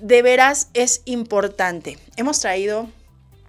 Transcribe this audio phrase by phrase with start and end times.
[0.00, 1.98] de veras es importante.
[2.16, 2.88] Hemos traído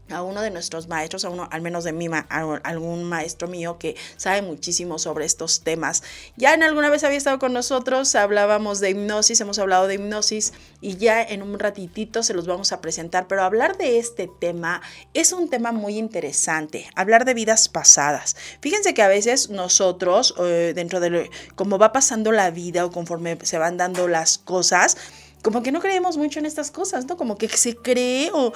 [0.10, 1.96] a uno de nuestros maestros, a uno, al menos de
[2.30, 6.04] a algún maestro mío que sabe muchísimo sobre estos temas.
[6.36, 10.54] Ya en alguna vez había estado con nosotros, hablábamos de hipnosis, hemos hablado de hipnosis
[10.82, 14.82] y ya en un ratitito se los vamos a presentar, pero hablar de este tema
[15.14, 18.36] es un tema muy interesante, hablar de vidas pasadas.
[18.62, 23.38] Fíjense que a veces nosotros, eh, dentro de cómo va pasando la vida o conforme
[23.44, 24.98] se van dando las cosas,
[25.46, 27.18] como que no creemos mucho en estas cosas, ¿no?
[27.18, 28.52] Como que se cree o,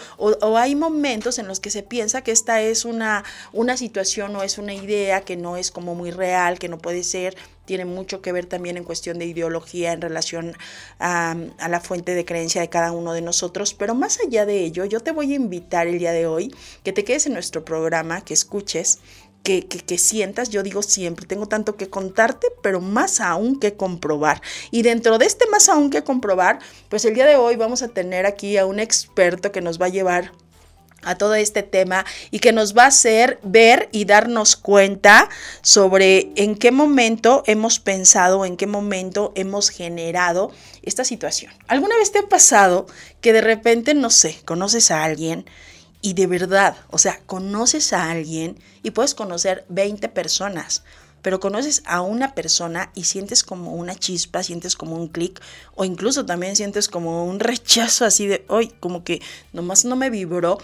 [0.57, 3.23] hay momentos en los que se piensa que esta es una,
[3.53, 7.03] una situación o es una idea que no es como muy real, que no puede
[7.03, 10.55] ser, tiene mucho que ver también en cuestión de ideología en relación
[10.97, 13.75] a, a, la fuente de creencia de cada uno de nosotros.
[13.75, 16.91] Pero más allá de ello, yo te voy a invitar el día de hoy que
[16.91, 18.97] te quedes en nuestro programa, que escuches,
[19.43, 24.41] que, sientas, yo digo siempre, tengo tanto que contarte, pero más aún que comprobar.
[24.71, 26.59] Y dentro de este más aún que comprobar,
[26.89, 29.87] pues el día de hoy vamos a tener aquí a un experto que nos va
[29.87, 30.31] a llevar
[31.03, 35.29] a todo este tema y que nos va a hacer ver y darnos cuenta
[35.61, 40.51] sobre en qué momento hemos pensado, en qué momento hemos generado
[40.83, 41.53] esta situación.
[41.67, 42.87] ¿Alguna vez te ha pasado
[43.21, 45.45] que de repente, no sé, conoces a alguien,
[46.01, 50.83] y de verdad, o sea, conoces a alguien y puedes conocer 20 personas,
[51.21, 55.41] pero conoces a una persona y sientes como una chispa, sientes como un clic,
[55.75, 59.21] o incluso también sientes como un rechazo así de, hoy, como que
[59.51, 60.57] nomás no me vibró.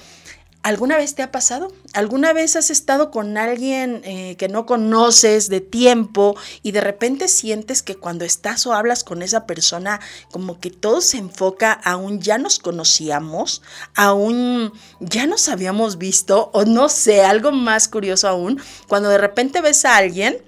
[0.65, 1.71] ¿Alguna vez te ha pasado?
[1.93, 7.27] ¿Alguna vez has estado con alguien eh, que no conoces de tiempo y de repente
[7.27, 9.99] sientes que cuando estás o hablas con esa persona
[10.31, 13.61] como que todo se enfoca a un ya nos conocíamos,
[13.93, 19.19] a un ya nos habíamos visto o no sé, algo más curioso aún, cuando de
[19.19, 20.41] repente ves a alguien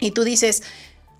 [0.00, 0.64] y tú dices,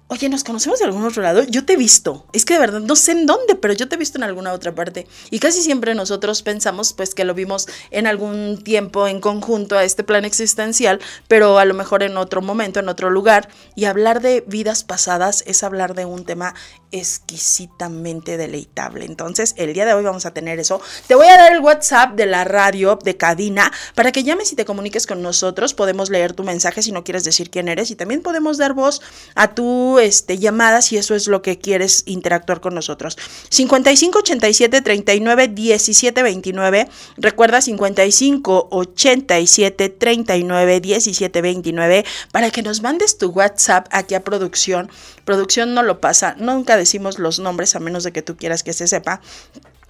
[0.08, 1.42] Oye, ¿nos conocemos de algún otro lado?
[1.42, 2.26] Yo te he visto.
[2.32, 4.52] Es que de verdad no sé en dónde, pero yo te he visto en alguna
[4.52, 5.08] otra parte.
[5.30, 9.82] Y casi siempre nosotros pensamos pues que lo vimos en algún tiempo en conjunto a
[9.82, 13.48] este plan existencial, pero a lo mejor en otro momento, en otro lugar.
[13.74, 16.54] Y hablar de vidas pasadas es hablar de un tema
[16.98, 19.04] exquisitamente deleitable.
[19.04, 20.80] Entonces, el día de hoy vamos a tener eso.
[21.06, 24.56] Te voy a dar el WhatsApp de la radio de Cadina para que llames y
[24.56, 25.74] te comuniques con nosotros.
[25.74, 29.00] Podemos leer tu mensaje si no quieres decir quién eres y también podemos dar voz
[29.34, 33.16] a tu este, llamada si eso es lo que quieres interactuar con nosotros.
[33.50, 36.88] 55 87 39 17 29.
[37.16, 44.90] Recuerda 55 87 39 17 29 para que nos mandes tu WhatsApp aquí a producción.
[45.24, 48.72] Producción no lo pasa, nunca decimos los nombres a menos de que tú quieras que
[48.72, 49.20] se sepa.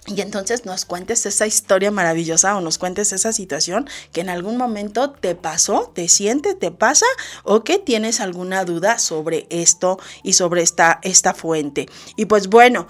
[0.07, 4.55] Y entonces nos cuentes esa historia maravillosa o nos cuentes esa situación que en algún
[4.55, 7.05] momento te pasó, te siente, te pasa
[7.43, 11.89] o que tienes alguna duda sobre esto y sobre esta, esta fuente.
[12.15, 12.87] Y pues bueno,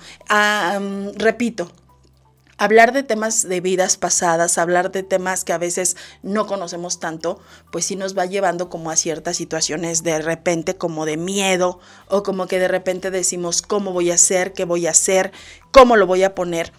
[1.15, 1.71] repito,
[2.57, 7.39] hablar de temas de vidas pasadas, hablar de temas que a veces no conocemos tanto,
[7.71, 11.79] pues sí nos va llevando como a ciertas situaciones de repente como de miedo
[12.09, 15.31] o como que de repente decimos cómo voy a hacer, qué voy a hacer,
[15.71, 16.71] cómo lo voy a poner.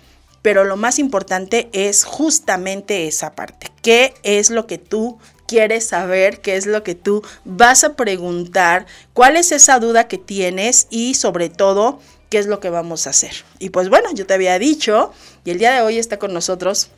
[0.42, 3.72] Pero lo más importante es justamente esa parte.
[3.82, 6.40] ¿Qué es lo que tú quieres saber?
[6.40, 8.86] ¿Qué es lo que tú vas a preguntar?
[9.14, 10.86] ¿Cuál es esa duda que tienes?
[10.90, 11.98] Y sobre todo,
[12.28, 13.32] qué es lo que vamos a hacer.
[13.58, 15.12] Y pues bueno, yo te había dicho,
[15.48, 16.90] y el día de hoy está con nosotros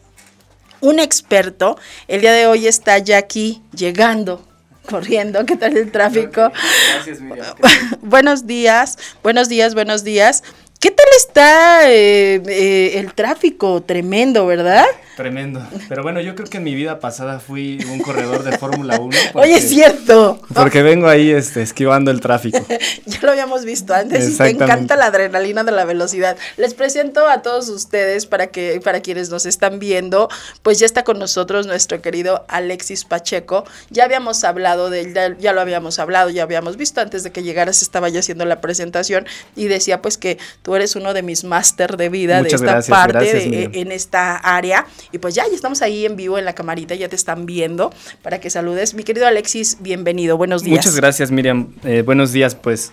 [0.81, 1.79] un experto.
[2.08, 4.44] El día de hoy está ya aquí llegando,
[4.91, 5.47] corriendo.
[5.47, 6.50] ¿Qué tal el tráfico?
[6.94, 7.55] Gracias, Miriam.
[8.02, 10.43] buenos días, buenos días, buenos días.
[10.81, 13.85] ¿Qué tal está eh, eh, el tráfico?
[13.85, 14.87] Tremendo, ¿verdad?
[15.20, 15.62] Tremendo.
[15.87, 19.19] Pero bueno, yo creo que en mi vida pasada fui un corredor de Fórmula 1.
[19.34, 20.40] Oye, es cierto.
[20.55, 22.64] Porque vengo ahí este, esquivando el tráfico.
[23.05, 26.38] ya lo habíamos visto antes y te encanta la adrenalina de la velocidad.
[26.56, 30.31] Les presento a todos ustedes para que para quienes nos están viendo,
[30.62, 33.64] pues ya está con nosotros nuestro querido Alexis Pacheco.
[33.90, 37.31] Ya habíamos hablado de él, ya, ya lo habíamos hablado, ya habíamos visto antes de
[37.31, 41.22] que llegaras estaba ya haciendo la presentación y decía pues que tú eres uno de
[41.22, 45.82] mis máster de vida de esta parte en esta área y pues ya, ya estamos
[45.82, 47.92] ahí en vivo en la camarita, ya te están viendo
[48.22, 48.94] para que saludes.
[48.94, 50.78] Mi querido Alexis, bienvenido, buenos días.
[50.78, 52.92] Muchas gracias Miriam, eh, buenos días pues,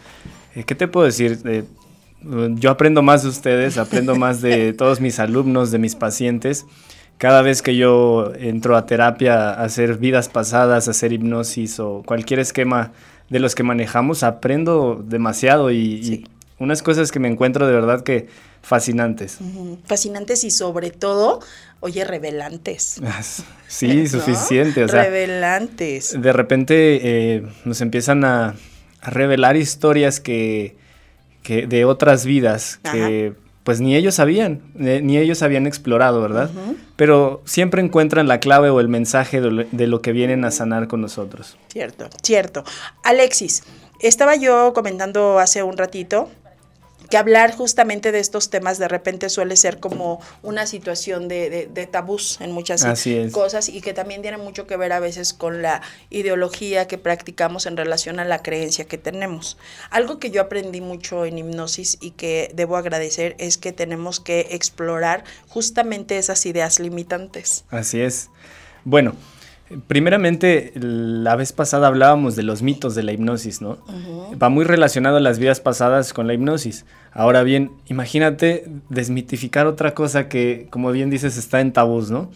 [0.56, 1.40] eh, ¿qué te puedo decir?
[1.46, 1.64] Eh,
[2.56, 6.66] yo aprendo más de ustedes, aprendo más de todos mis alumnos, de mis pacientes.
[7.18, 12.04] Cada vez que yo entro a terapia, a hacer vidas pasadas, a hacer hipnosis o
[12.06, 12.92] cualquier esquema
[13.30, 16.26] de los que manejamos, aprendo demasiado y
[16.60, 18.28] unas cosas que me encuentro de verdad que
[18.62, 19.40] fascinantes.
[19.86, 21.40] Fascinantes y sobre todo,
[21.80, 23.00] oye, revelantes.
[23.68, 24.84] sí, suficiente.
[24.84, 26.20] O revelantes.
[26.20, 27.00] De repente
[27.36, 28.56] eh, nos empiezan a,
[29.02, 30.76] revelar historias que,
[31.44, 36.50] que, de otras vidas que pues ni ellos sabían, ni ellos habían explorado, ¿verdad?
[36.96, 41.02] Pero siempre encuentran la clave o el mensaje de lo que vienen a sanar con
[41.02, 41.58] nosotros.
[41.68, 42.64] Cierto, cierto.
[43.04, 43.64] Alexis,
[44.00, 46.30] estaba yo comentando hace un ratito
[47.08, 51.88] que hablar justamente de estos temas de repente suele ser como una situación de, de,
[51.88, 52.86] tabús en muchas
[53.32, 57.66] cosas y que también tiene mucho que ver a veces con la ideología que practicamos
[57.66, 59.58] en relación a la creencia que tenemos.
[59.90, 64.48] Algo que yo aprendí mucho en hipnosis y que debo agradecer es que tenemos que
[64.52, 67.64] explorar justamente esas ideas limitantes.
[67.70, 68.30] Así es.
[68.84, 69.16] Bueno,
[69.88, 73.78] Primeramente, la vez pasada hablábamos de los mitos de la hipnosis, ¿no?
[74.42, 76.86] Va muy relacionado a las vidas pasadas con la hipnosis.
[77.12, 82.32] Ahora bien, imagínate desmitificar otra cosa que, como bien dices, está en tabús, ¿no?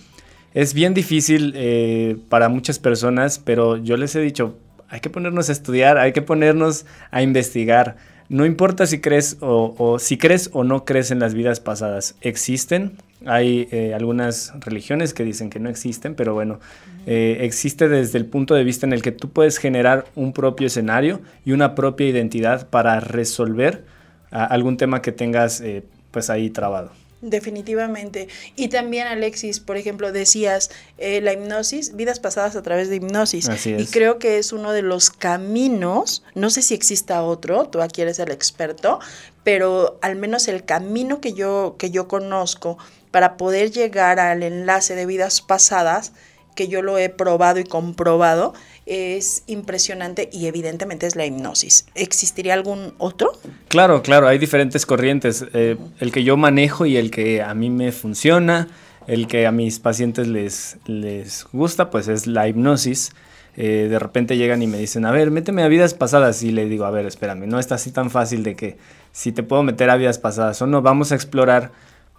[0.54, 4.58] Es bien difícil eh, para muchas personas, pero yo les he dicho,
[4.90, 7.96] hay que ponernos a estudiar, hay que ponernos a investigar.
[8.28, 12.98] No importa si crees o, si crees o no crees en las vidas pasadas, existen.
[13.26, 16.60] Hay eh, algunas religiones que dicen que no existen, pero bueno,
[17.06, 20.68] eh, existe desde el punto de vista en el que tú puedes generar un propio
[20.68, 23.84] escenario y una propia identidad para resolver
[24.32, 26.92] algún tema que tengas eh, pues ahí trabado.
[27.22, 28.30] Definitivamente.
[28.56, 33.48] Y también, Alexis, por ejemplo, decías eh, la hipnosis, vidas pasadas a través de hipnosis.
[33.48, 33.82] Así es.
[33.82, 38.02] Y creo que es uno de los caminos, no sé si exista otro, tú aquí
[38.02, 39.00] eres el experto,
[39.44, 42.80] pero al menos el camino que yo, que yo conozco
[43.12, 46.14] para poder llegar al enlace de vidas pasadas,
[46.56, 48.54] que yo lo he probado y comprobado,
[48.86, 51.86] es impresionante y evidentemente es la hipnosis.
[51.96, 53.32] ¿Existiría algún otro?
[53.68, 55.46] Claro, claro, hay diferentes corrientes.
[55.54, 58.68] Eh, el que yo manejo y el que a mí me funciona,
[59.08, 63.12] el que a mis pacientes les, les gusta, pues es la hipnosis.
[63.58, 66.42] Eh, de repente llegan y me dicen, a ver, méteme a vidas pasadas.
[66.44, 68.78] Y le digo, a ver, espérame, no está así tan fácil de que
[69.12, 71.72] si te puedo meter a vidas pasadas o no, vamos a explorar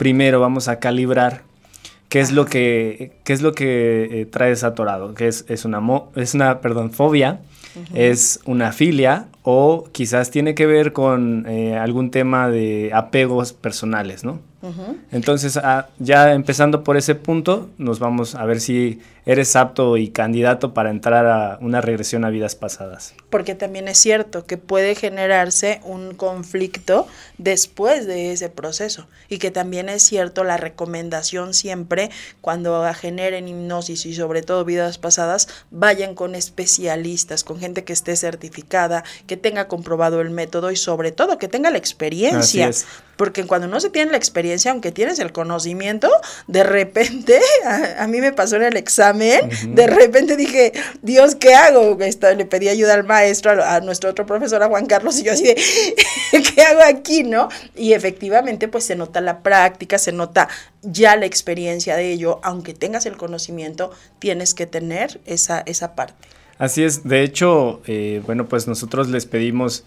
[0.03, 1.43] primero, vamos a calibrar
[2.09, 5.15] ¿Qué es lo que, qué es lo que eh, traes atorado?
[5.15, 5.81] Que es, es, una,
[6.17, 7.39] es una perdón, fobia,
[7.95, 14.25] es una filia o quizás tiene que ver con eh, algún tema de apegos personales,
[14.25, 14.41] ¿no?
[15.11, 20.09] Entonces, ah, ya empezando por ese punto, nos vamos a ver si eres apto y
[20.09, 23.15] candidato para entrar a una regresión a vidas pasadas.
[23.31, 27.07] Porque también es cierto que puede generarse un conflicto
[27.39, 34.07] después de ese proceso y que también es cierto la recomendación siempre cuando generen hipnosis
[34.07, 39.69] y sobre todo vidas pasadas, vayan con especialistas, con gente que esté certificada, que tenga
[39.69, 42.71] comprobado el método y sobre todo que tenga la experiencia.
[43.17, 46.11] Porque cuando no se tiene la experiencia, aunque tienes el conocimiento,
[46.47, 47.41] de repente,
[47.99, 50.73] a, mí me pasó en el examen, de repente dije,
[51.03, 51.97] Dios, ¿qué hago?
[51.99, 55.45] le pedí ayuda al maestro, a, nuestro otro profesor, a Juan Carlos, y yo así
[55.45, 55.55] de,
[56.55, 57.49] ¿qué hago aquí, no?
[57.77, 60.49] Y efectivamente, pues se nota la práctica, se nota
[60.83, 66.15] ya la experiencia de ello, aunque tengas el conocimiento, tienes que tener esa, esa parte.
[66.63, 69.85] Así es, de hecho, eh, bueno, pues nosotros les pedimos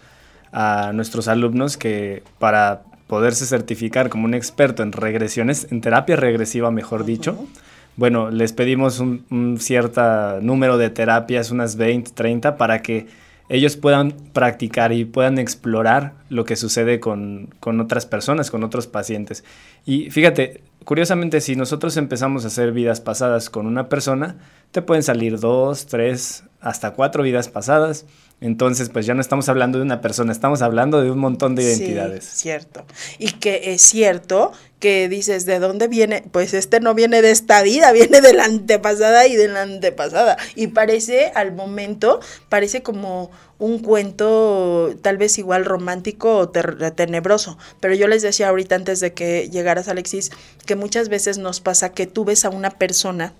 [0.51, 6.71] a nuestros alumnos que para poderse certificar como un experto en regresiones, en terapia regresiva,
[6.71, 7.47] mejor dicho.
[7.95, 13.07] Bueno, les pedimos un, cierto número de terapias, unas 20, 30, para que
[13.49, 18.87] ellos puedan practicar y puedan explorar lo que sucede con, con, otras personas, con otros
[18.87, 19.43] pacientes.
[19.85, 24.37] Y fíjate, curiosamente, si nosotros empezamos a hacer vidas pasadas con una persona,
[24.71, 28.05] te pueden salir dos, tres, hasta cuatro vidas pasadas.
[28.41, 31.63] Entonces, pues ya no estamos hablando de una persona, estamos hablando de un montón de
[31.63, 32.25] identidades.
[32.25, 32.83] Sí, cierto.
[33.17, 34.51] Y que es cierto
[34.85, 36.23] que dices, ¿de dónde viene?
[36.31, 40.37] Pues este no viene de esta vida, viene de la antepasada y de la antepasada.
[40.53, 47.57] Y parece, al momento, parece como un cuento tal vez igual romántico o tenebroso.
[47.79, 50.29] Pero yo les decía ahorita antes de que llegaras, Alexis,
[50.67, 53.33] que muchas veces nos pasa que tú ves a una persona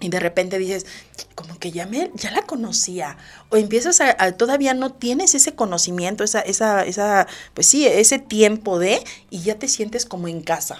[0.00, 0.84] y de repente dices,
[1.34, 3.16] como que ya, me, ya la conocía.
[3.48, 8.78] O empiezas a, todavía no tienes ese conocimiento, esa, esa, esa, pues sí, ese tiempo
[8.78, 10.73] de, y ya te sientes como en casa.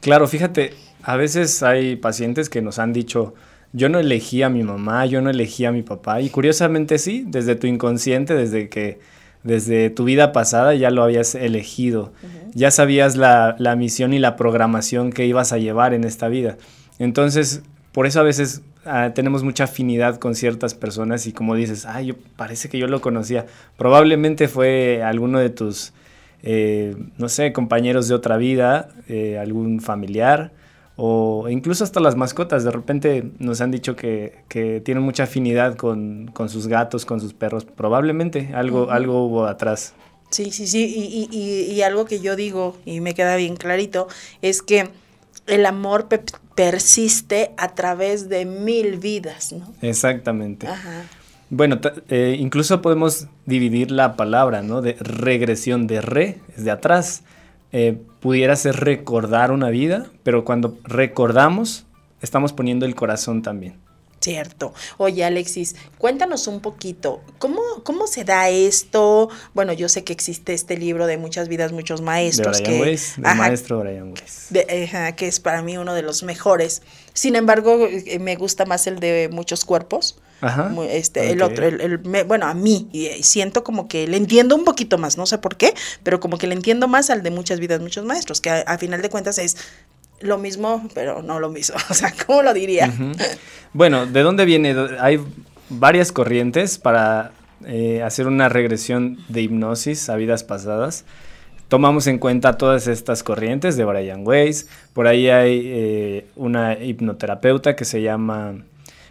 [0.00, 3.34] Claro, fíjate, a veces hay pacientes que nos han dicho,
[3.72, 6.20] yo no elegí a mi mamá, yo no elegí a mi papá.
[6.20, 8.98] Y curiosamente sí, desde tu inconsciente, desde que
[9.42, 12.12] desde tu vida pasada ya lo habías elegido.
[12.52, 16.58] Ya sabías la, la, misión y la programación que ibas a llevar en esta vida.
[16.98, 21.86] Entonces, por eso a veces ah, tenemos mucha afinidad con ciertas personas y como dices,
[21.86, 23.46] ay, yo, parece que yo lo conocía.
[23.76, 25.92] Probablemente fue alguno de tus,
[26.42, 30.52] eh, no sé, compañeros de otra vida, eh, algún familiar
[30.96, 32.62] o incluso hasta las mascotas.
[32.64, 37.20] De repente nos han dicho que, que tienen mucha afinidad con, con, sus gatos, con
[37.20, 37.64] sus perros.
[37.64, 39.94] Probablemente algo, algo hubo atrás.
[40.30, 40.84] Sí, sí, sí.
[40.94, 44.08] Y, y, y, algo que yo digo, y me queda bien clarito,
[44.42, 44.90] es que
[45.46, 46.06] el amor
[46.54, 49.72] persiste a través de mil vidas, ¿no?
[49.82, 50.68] Exactamente.
[50.68, 51.04] Ajá.
[51.50, 54.82] Bueno, eh, incluso podemos dividir la palabra, ¿no?
[54.82, 57.24] De regresión de re, es de atrás.
[57.72, 61.86] Eh, pudiera ser recordar una vida, pero cuando recordamos,
[62.22, 63.74] estamos poniendo el corazón también.
[64.20, 64.74] Cierto.
[64.98, 69.30] Oye, Alexis, cuéntanos un poquito, ¿cómo, ¿cómo se da esto?
[69.54, 72.58] Bueno, yo sé que existe este libro de Muchas vidas, muchos maestros.
[72.58, 74.48] De Brian Weiss, maestro Brian Weiss.
[75.16, 76.82] que es para mí uno de los mejores.
[77.14, 80.18] Sin embargo, eh, me gusta más el de Muchos Cuerpos.
[80.42, 80.70] Ajá.
[80.88, 84.64] Este, El otro, el, bueno, a mí, y eh, siento como que le entiendo un
[84.64, 87.60] poquito más, no sé por qué, pero como que le entiendo más al de Muchas
[87.60, 89.56] vidas, muchos maestros, que a final de cuentas es
[90.20, 91.76] lo mismo, pero no lo mismo.
[91.90, 92.92] O sea, ¿cómo lo diría?
[93.72, 94.74] Bueno, ¿de dónde viene?
[95.00, 95.20] Hay
[95.68, 97.32] varias corrientes para
[97.66, 101.04] eh, hacer una regresión de hipnosis a vidas pasadas.
[101.68, 104.68] Tomamos en cuenta todas estas corrientes de Brian Weiss.
[104.92, 108.64] Por ahí hay eh, una hipnoterapeuta que se llama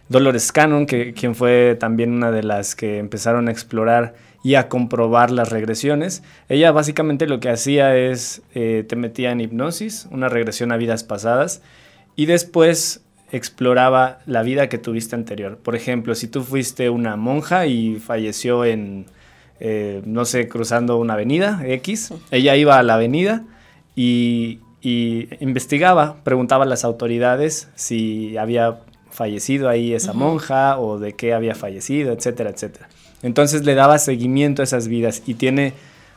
[0.10, 4.70] Dolores Cannon, que, quien fue también una de las que empezaron a explorar y a
[4.70, 6.24] comprobar las regresiones.
[6.48, 11.04] Ella básicamente lo que hacía es, eh, te metía en hipnosis, una regresión a vidas
[11.04, 11.62] pasadas,
[12.16, 15.58] y después exploraba la vida que tuviste anterior.
[15.58, 19.06] Por ejemplo, si tú fuiste una monja y falleció en,
[19.60, 23.44] eh, no sé, cruzando una avenida X, ella iba a la avenida
[23.96, 28.80] y, y investigaba, preguntaba a las autoridades si había
[29.12, 32.90] fallecido ahí esa monja o de qué había fallecido, etcétera, etcétera.
[33.22, 35.74] Entonces le daba seguimiento a esas vidas y tiene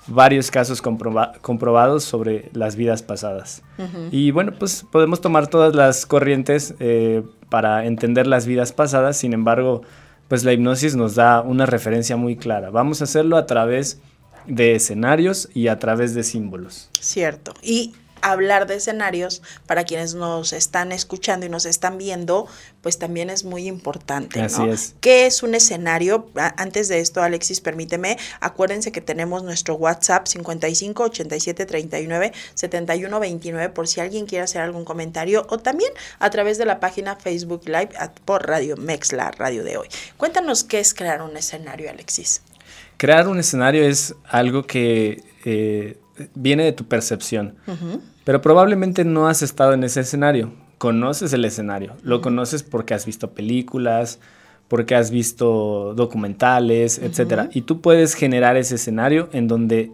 [0.06, 3.62] varios casos comprobados sobre las vidas pasadas.
[4.10, 9.32] Y bueno, pues podemos tomar todas las corrientes eh, para entender las vidas pasadas, sin
[9.32, 9.82] embargo,
[10.28, 12.70] pues la hipnosis nos da una referencia muy clara.
[12.70, 14.00] Vamos a hacerlo a través
[14.46, 16.88] de escenarios y a través de símbolos.
[16.98, 17.54] Cierto.
[17.62, 22.46] Y hablar de escenarios para quienes nos están escuchando y nos están viendo,
[22.80, 24.40] pues también es muy importante.
[24.40, 24.94] Así es.
[25.00, 26.30] ¿Qué es un escenario?
[26.56, 33.68] Antes de esto, Alexis, permíteme, acuérdense que tenemos nuestro WhatsApp 55 87 39 71 29
[33.70, 37.62] por si alguien quiere hacer algún comentario o también a través de la página Facebook
[37.66, 37.90] Live
[38.24, 39.88] por Radio Mex, la radio de hoy.
[40.16, 42.42] Cuéntanos qué es crear un escenario, Alexis.
[42.96, 45.98] Crear un escenario es algo que eh,
[46.34, 47.56] viene de tu percepción.
[48.24, 50.52] Pero probablemente no has estado en ese escenario.
[50.78, 51.94] Conoces el escenario.
[52.02, 54.18] Lo conoces porque has visto películas,
[54.68, 57.50] porque has visto documentales, etc.
[57.52, 59.92] Y tú puedes generar ese escenario en donde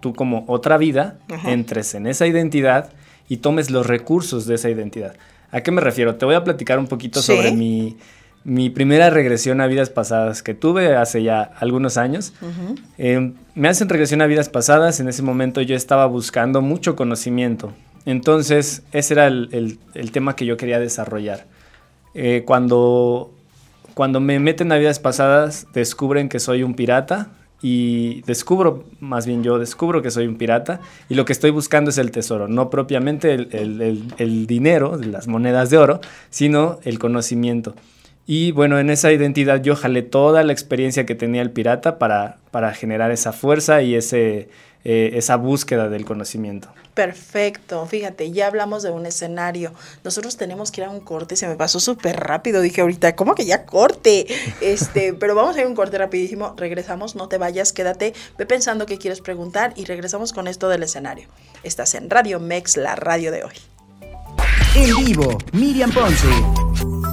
[0.00, 2.92] tú como otra vida entres en esa identidad
[3.28, 5.16] y tomes los recursos de esa identidad.
[5.50, 6.16] ¿A qué me refiero?
[6.16, 7.96] Te voy a platicar un poquito sobre mi
[8.44, 12.32] mi primera regresión a vidas pasadas que tuve hace ya algunos años.
[12.98, 17.72] Eh, me hacen regresión a vidas pasadas, en ese momento yo estaba buscando mucho conocimiento.
[18.04, 19.78] Entonces, ese era el,
[20.12, 21.46] tema que yo quería desarrollar.
[22.14, 23.32] Eh, cuando,
[23.94, 27.30] cuando me meten a vidas pasadas, descubren que soy un pirata
[27.62, 31.90] y descubro, más bien yo descubro que soy un pirata y lo que estoy buscando
[31.90, 37.76] es el tesoro, no propiamente el, el dinero, las monedas de oro, sino el conocimiento.
[38.26, 42.38] Y bueno, en esa identidad yo jalé toda la experiencia que tenía el pirata para,
[42.50, 44.48] para generar esa fuerza y ese,
[44.84, 46.68] eh, esa búsqueda del conocimiento.
[46.94, 49.72] Perfecto, fíjate, ya hablamos de un escenario.
[50.04, 52.60] Nosotros tenemos que ir a un corte, se me pasó súper rápido.
[52.60, 54.26] Dije ahorita, ¿cómo que ya corte?
[54.60, 56.54] Este, pero vamos a ir a un corte rapidísimo.
[56.56, 60.82] Regresamos, no te vayas, quédate, ve pensando qué quieres preguntar y regresamos con esto del
[60.82, 61.28] escenario.
[61.62, 63.54] Estás en Radio Mex, la radio de hoy.
[64.74, 67.11] En vivo, Miriam Ponce.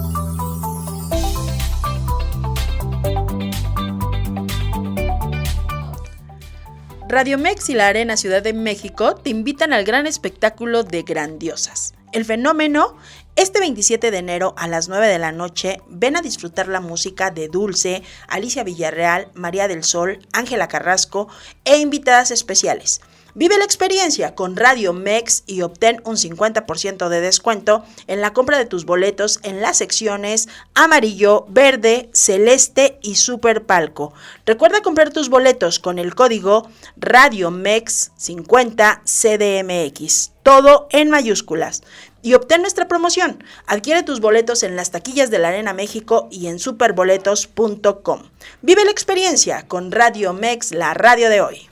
[7.12, 11.96] Radio Mex y la Arena Ciudad de México te invitan al gran espectáculo de Grandiosas.
[12.12, 12.96] El fenómeno,
[13.36, 17.32] este 27 de enero a las 9 de la noche, ven a disfrutar la música
[17.32, 21.30] de Dulce, Alicia Villarreal, María del Sol, Ángela Carrasco
[21.66, 23.02] e invitadas especiales.
[23.36, 28.58] Vive la experiencia con Radio Mex y obtén un 50% de descuento en la compra
[28.58, 34.14] de tus boletos en las secciones amarillo, verde, celeste y super palco.
[34.46, 40.32] Recuerda comprar tus boletos con el código Radio Mex 50 CDMX.
[40.44, 41.84] Todo en mayúsculas.
[42.22, 43.44] Y obtén nuestra promoción.
[43.66, 48.24] Adquiere tus boletos en las taquillas de la Arena México y en superboletos.com.
[48.62, 51.69] Vive la experiencia con Radio Mex, la radio de hoy.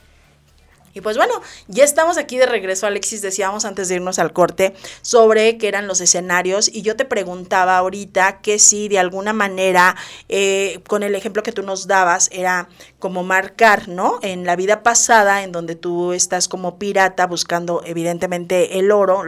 [0.98, 4.74] Y pues bueno, ya estamos aquí de regreso, Alexis, decíamos antes de irnos al corte
[5.00, 9.94] sobre qué eran los escenarios y yo te preguntaba ahorita que si de alguna manera,
[10.28, 14.18] eh, con el ejemplo que tú nos dabas, era como marcar, ¿no?
[14.22, 19.22] En la vida pasada, en donde tú estás como pirata buscando evidentemente el oro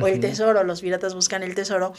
[0.00, 1.92] o el tesoro, los piratas buscan el tesoro.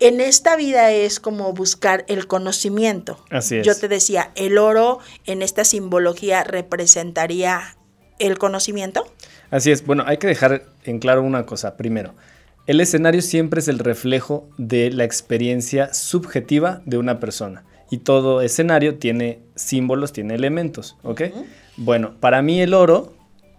[0.00, 3.22] En esta vida es como buscar el conocimiento.
[3.30, 3.66] Así es.
[3.66, 7.76] Yo te decía, el oro en esta simbología representaría
[8.18, 9.06] el conocimiento?
[9.50, 9.84] Así es.
[9.84, 11.76] Bueno, hay que dejar en claro una cosa.
[11.76, 12.14] Primero,
[12.66, 17.64] el escenario siempre es el reflejo de la experiencia subjetiva de una persona.
[17.90, 21.22] Y todo escenario tiene símbolos, tiene elementos, ¿ok?
[21.76, 23.12] Bueno, para mí el oro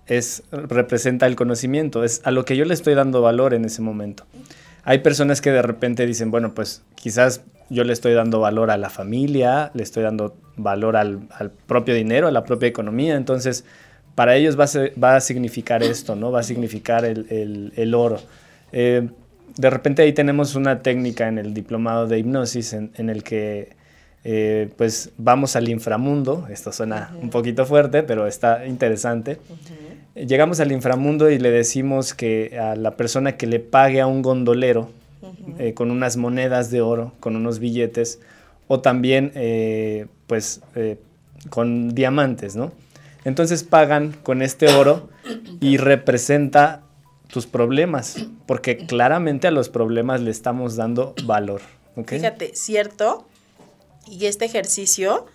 [0.07, 3.81] es, representa el conocimiento, es a lo que yo le estoy dando valor en ese
[3.81, 4.25] momento.
[4.83, 8.77] Hay personas que de repente dicen, bueno, pues quizás yo le estoy dando valor a
[8.77, 13.65] la familia, le estoy dando valor al, al propio dinero, a la propia economía, entonces
[14.15, 16.31] para ellos va a, significar esto, ¿no?
[16.31, 18.17] Va a significar el, oro.
[18.71, 19.09] Eh,
[19.57, 23.75] de repente ahí tenemos una técnica en el diplomado de hipnosis en, el que
[24.23, 29.37] eh, pues vamos al inframundo, esto suena un poquito fuerte, pero está interesante.
[30.15, 34.21] Llegamos al inframundo y le decimos que a la persona que le pague a un
[34.21, 34.89] gondolero
[35.59, 38.21] eh, con unas monedas de oro, con unos billetes,
[38.67, 39.31] o también
[40.25, 40.61] pues
[41.49, 42.71] con diamantes, ¿no?
[43.25, 45.09] Entonces pagan con este oro
[45.59, 46.83] y representa
[47.27, 51.61] tus problemas, porque claramente a los problemas le estamos dando valor.
[52.05, 53.27] Fíjate, cierto.
[54.07, 55.25] Y este ejercicio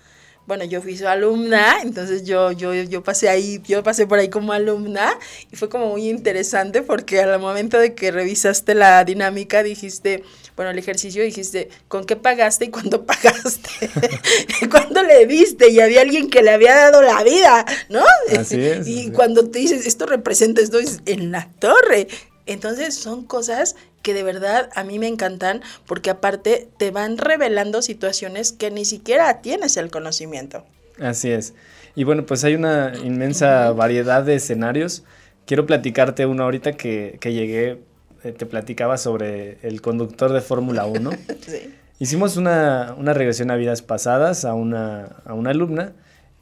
[0.51, 4.31] bueno, yo fui su alumna, entonces yo, yo, yo pasé ahí, yo pasé por ahí
[4.31, 5.17] como alumna
[5.49, 10.25] y fue como muy interesante porque al momento de que revisaste la dinámica dijiste,
[10.57, 13.71] bueno, el ejercicio dijiste, ¿con qué pagaste y cuándo pagaste?
[14.73, 15.71] ¿Cuándo le diste?
[15.71, 18.03] Y había alguien que le había dado la vida, ¿no?
[18.37, 18.87] Así es.
[18.89, 22.09] Y cuando te dices, esto representa esto, es en la torre.
[22.46, 27.83] Entonces son cosas que de verdad a mí me encantan porque aparte te van revelando
[27.83, 30.64] situaciones que ni siquiera tienes el conocimiento.
[31.00, 31.55] Así es.
[31.94, 35.05] Y bueno, pues hay una inmensa variedad de escenarios.
[35.46, 37.83] Quiero platicarte uno ahorita que, que llegué,
[38.22, 41.11] eh, te platicaba sobre el conductor de Fórmula 1.
[41.46, 41.74] sí.
[41.98, 45.92] Hicimos una, una, regresión a vidas pasadas a una, a una alumna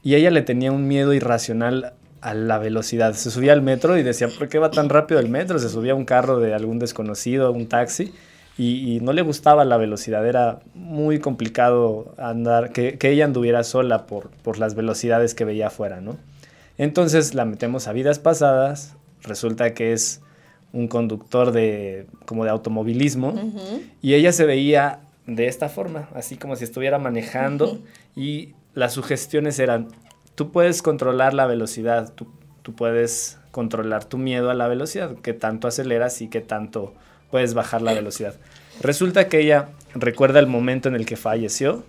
[0.01, 3.13] y ella le tenía un miedo irracional a la velocidad.
[3.13, 5.59] Se subía al metro y decía, ¿por qué va tan rápido el metro?
[5.59, 8.13] Se subía a un carro de algún desconocido, un taxi,
[8.57, 10.27] y, no le gustaba la velocidad.
[10.27, 16.01] Era muy complicado andar, que, ella anduviera sola por, por las velocidades que veía afuera,
[16.01, 16.17] ¿no?
[16.77, 20.21] Entonces la metemos a vidas pasadas, resulta que es
[20.71, 23.33] un conductor de, como de automovilismo,
[24.01, 27.79] y ella se veía de esta forma, así como si estuviera manejando,
[28.15, 29.87] y las sugestiones eran,
[30.39, 32.25] tú puedes controlar la velocidad, tú,
[32.77, 36.93] puedes controlar tu miedo a la velocidad, que tanto aceleras y que tanto
[37.29, 38.35] puedes bajar la velocidad.
[38.79, 41.83] Resulta que ella recuerda el momento en el que falleció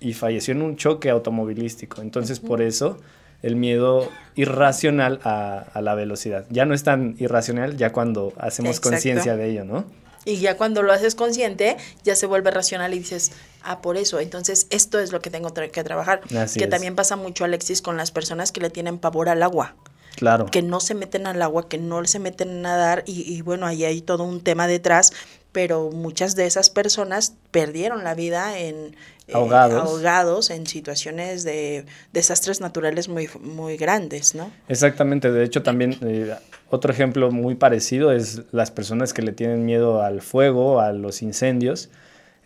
[0.00, 2.02] y falleció en un choque automovilístico.
[2.02, 2.98] Entonces, por eso
[3.40, 6.44] el miedo irracional a, la velocidad.
[6.50, 9.86] Ya no es tan irracional ya cuando hacemos conciencia de ello, ¿no?
[10.24, 13.32] Y ya cuando lo haces consciente, ya se vuelve racional y dices,
[13.62, 16.20] ah, por eso, entonces esto es lo que tengo que trabajar.
[16.54, 19.76] que también pasa mucho, Alexis, con las personas que le tienen pavor al agua.
[20.16, 20.46] Claro.
[20.46, 23.66] Que no se meten al agua, que no se meten a nadar y, y bueno,
[23.66, 25.12] ahí hay todo un tema detrás,
[25.54, 28.96] pero muchas de esas personas perdieron la vida en
[29.28, 29.80] eh, ahogados.
[29.80, 34.50] ahogados en situaciones de desastres naturales muy, muy grandes, ¿no?
[34.68, 36.34] Exactamente, de hecho también eh,
[36.70, 41.22] otro ejemplo muy parecido es las personas que le tienen miedo al fuego, a los
[41.22, 41.88] incendios,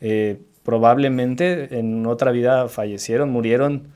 [0.02, 3.88] eh, probablemente en otra vida fallecieron, murieron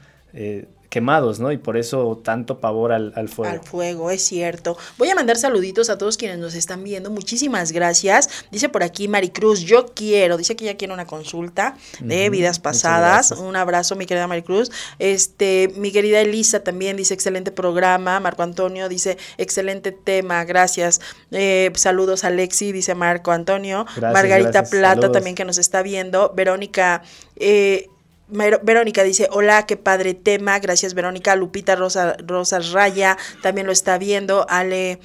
[0.93, 1.51] quemados, ¿no?
[1.51, 3.51] Y por eso tanto pavor al, fuego.
[3.51, 4.77] Al fuego, es cierto.
[4.99, 7.11] Voy a mandar saluditos a todos quienes nos están viendo.
[7.11, 8.29] Muchísimas gracias.
[8.51, 13.31] Dice por aquí Maricruz, yo quiero, dice que ya quiere una consulta de vidas pasadas.
[13.31, 14.71] Un abrazo, mi querida Maricruz.
[14.99, 18.21] Este, mi querida Elisa también dice excelente programa.
[18.21, 21.01] Marco Antonio dice excelente tema, gracias.
[21.31, 23.87] Eh, saludos a Alexi, dice Marco Antonio.
[23.99, 26.35] Margarita Plata también que nos está viendo.
[26.37, 27.03] Verónica
[27.37, 27.89] eh,
[28.33, 33.99] Verónica dice, hola, qué padre tema, gracias Verónica, Lupita Rosa, Rosa Raya también lo está
[33.99, 34.99] viendo, Ale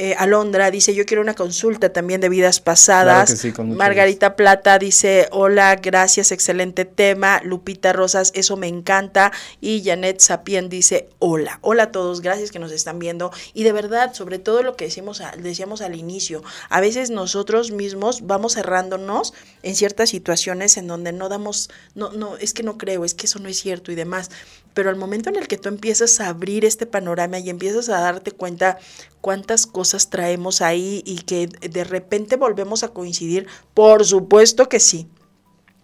[0.00, 3.44] eh, Alondra dice, yo quiero una consulta también de vidas pasadas.
[3.58, 7.40] Margarita Plata dice, hola, gracias, excelente tema.
[7.42, 9.32] Lupita Rosas, eso me encanta.
[9.60, 13.32] Y Janet Sapien dice, hola, hola a todos, gracias que nos están viendo.
[13.54, 18.24] Y de verdad, sobre todo lo que decimos, decíamos al inicio, a veces nosotros mismos
[18.24, 19.34] vamos cerrándonos
[19.64, 23.26] en ciertas situaciones en donde no damos, no, no, es que no creo, es que
[23.26, 24.30] eso no es cierto y demás
[24.78, 27.98] pero al momento en el que tú empiezas a abrir este panorama y empiezas a
[27.98, 28.78] darte cuenta
[29.20, 35.08] cuántas cosas traemos ahí y que de repente volvemos a coincidir, por supuesto que sí.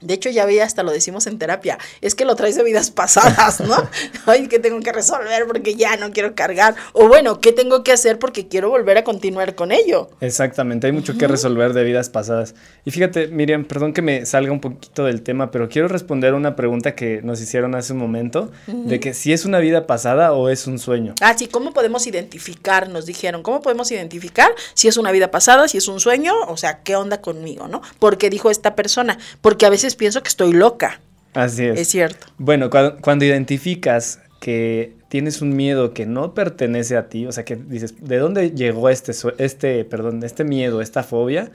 [0.05, 2.91] De hecho, ya vi, hasta lo decimos en terapia, es que lo traes de vidas
[2.91, 3.77] pasadas, ¿no?
[4.27, 6.75] Ay, ¿qué tengo que resolver porque ya no quiero cargar?
[6.93, 10.11] O bueno, ¿qué tengo que hacer porque quiero volver a continuar con ello?
[10.21, 12.55] Exactamente, hay mucho que resolver de vidas pasadas.
[12.85, 16.57] Y fíjate, Miriam, perdón que me salga un poquito del tema, pero quiero responder una
[16.57, 20.49] pregunta que nos hicieron hace un momento, de que si es una vida pasada o
[20.49, 21.15] es un sueño.
[21.21, 22.89] Ah, sí, ¿cómo podemos identificar?
[22.89, 26.35] Nos dijeron, ¿cómo podemos identificar si es una vida pasada, si es un sueño?
[26.49, 27.83] O sea, ¿qué onda conmigo, no?
[27.99, 31.01] Porque dijo esta persona, porque a veces pienso que estoy loca.
[31.35, 31.81] Así es.
[31.81, 32.27] Es cierto.
[32.39, 37.57] Bueno, cuando, identificas que tienes un miedo que no pertenece a ti, o sea, que
[37.57, 41.51] dices, ¿de dónde llegó este, este, perdón, este miedo, esta fobia?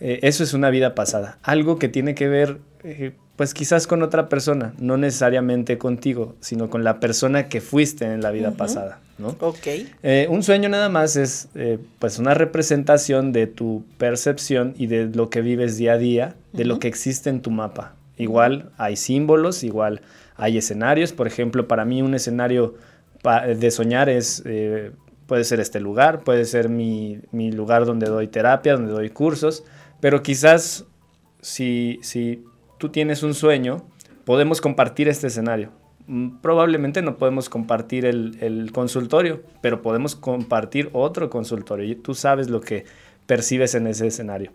[0.00, 1.38] Eh, eso es una vida pasada.
[1.42, 6.70] Algo que tiene que ver, eh, pues quizás con otra persona, no necesariamente contigo, sino
[6.70, 9.36] con la persona que fuiste en la vida pasada, ¿no?
[9.40, 9.66] Ok.
[10.02, 11.48] Eh, un sueño nada más es,
[11.98, 16.64] pues, una representación de tu percepción y de lo que vives día a día, de
[16.64, 17.94] lo que existe en tu mapa.
[18.16, 20.00] Igual hay símbolos, igual
[20.36, 21.12] hay escenarios.
[21.12, 22.74] Por ejemplo, para mí un escenario
[23.56, 24.42] de soñar es
[25.26, 29.64] puede ser este lugar, puede ser mi, mi, lugar donde doy terapia, donde doy cursos,
[30.00, 30.84] pero quizás
[31.40, 32.44] si, si
[32.78, 33.84] tú tienes un sueño,
[34.24, 35.70] podemos compartir este escenario.
[36.06, 42.48] Mm, probablemente no podemos compartir el, consultorio, pero podemos compartir otro consultorio y tú sabes
[42.48, 42.84] lo que
[43.26, 44.52] percibes en ese escenario.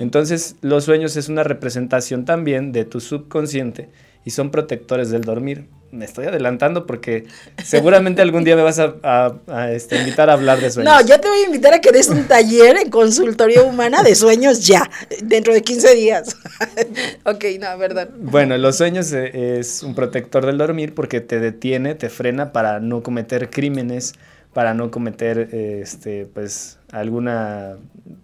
[0.00, 3.88] Entonces, los sueños es una representación también de tu subconsciente
[4.24, 7.26] y son protectores del dormir me estoy adelantando porque
[7.62, 10.92] seguramente algún día me vas a, este, invitar a hablar de sueños.
[10.92, 14.14] No, yo te voy a invitar a que des un taller en consultoría humana de
[14.14, 14.90] sueños ya,
[15.22, 16.36] dentro de 15 días.
[17.24, 18.08] ok, no, verdad.
[18.16, 22.80] Bueno, los sueños eh, es un protector del dormir porque te detiene, te frena para
[22.80, 24.14] no cometer crímenes,
[24.54, 27.76] para no cometer, este, pues, alguna,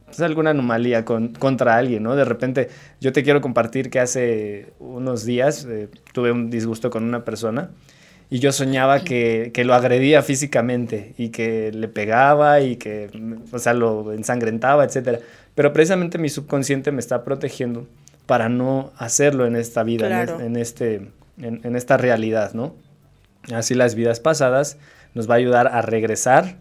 [0.04, 2.14] pues, alguna anomalía con, contra alguien, ¿no?
[2.14, 2.68] De repente,
[3.00, 7.70] yo te quiero compartir que hace unos días eh, tuve un disgusto con una persona
[8.30, 13.10] y yo soñaba que, que, lo agredía físicamente y que le pegaba y que,
[13.50, 15.20] o sea, lo ensangrentaba, etc.
[15.54, 17.88] Pero precisamente mi subconsciente me está protegiendo
[18.26, 21.08] para no hacerlo en esta vida, en, este,
[21.40, 22.74] en, en esta realidad, ¿no?
[23.54, 24.76] Así las vidas pasadas
[25.14, 26.56] nos va a ayudar a regresar,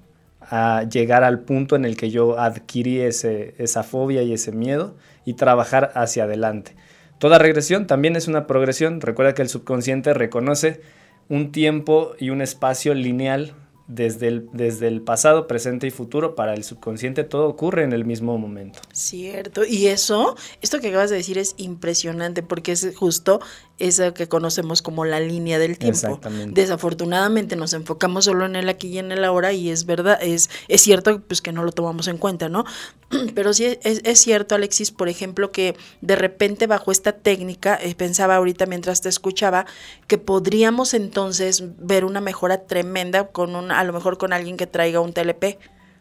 [0.50, 4.96] a llegar al punto en el que yo adquirí ese, esa fobia y ese miedo
[5.26, 6.76] y trabajar hacia adelante.
[7.20, 9.02] Toda regresión también es una progresión.
[9.02, 10.82] Recuerda que el subconsciente reconoce
[11.30, 13.54] un tiempo y un espacio lineal
[13.88, 18.38] desde desde el pasado, presente y futuro, para el subconsciente todo ocurre en el mismo
[18.38, 18.80] momento.
[18.92, 23.40] Cierto, y eso, esto que acabas de decir es impresionante porque es justo
[23.80, 26.20] eso que conocemos como la línea del tiempo.
[26.48, 30.50] Desafortunadamente nos enfocamos solo en el aquí y en el ahora y es verdad, es,
[30.68, 32.66] es cierto pues que no lo tomamos en cuenta, ¿no?
[33.36, 37.94] Pero sí es, es cierto, Alexis, por ejemplo, que de repente bajo esta técnica, eh,
[37.96, 39.66] pensaba ahorita mientras te escuchaba,
[40.08, 44.68] que podríamos entonces ver una mejora tremenda con un, a lo mejor con alguien que
[44.68, 45.60] traiga un TLP,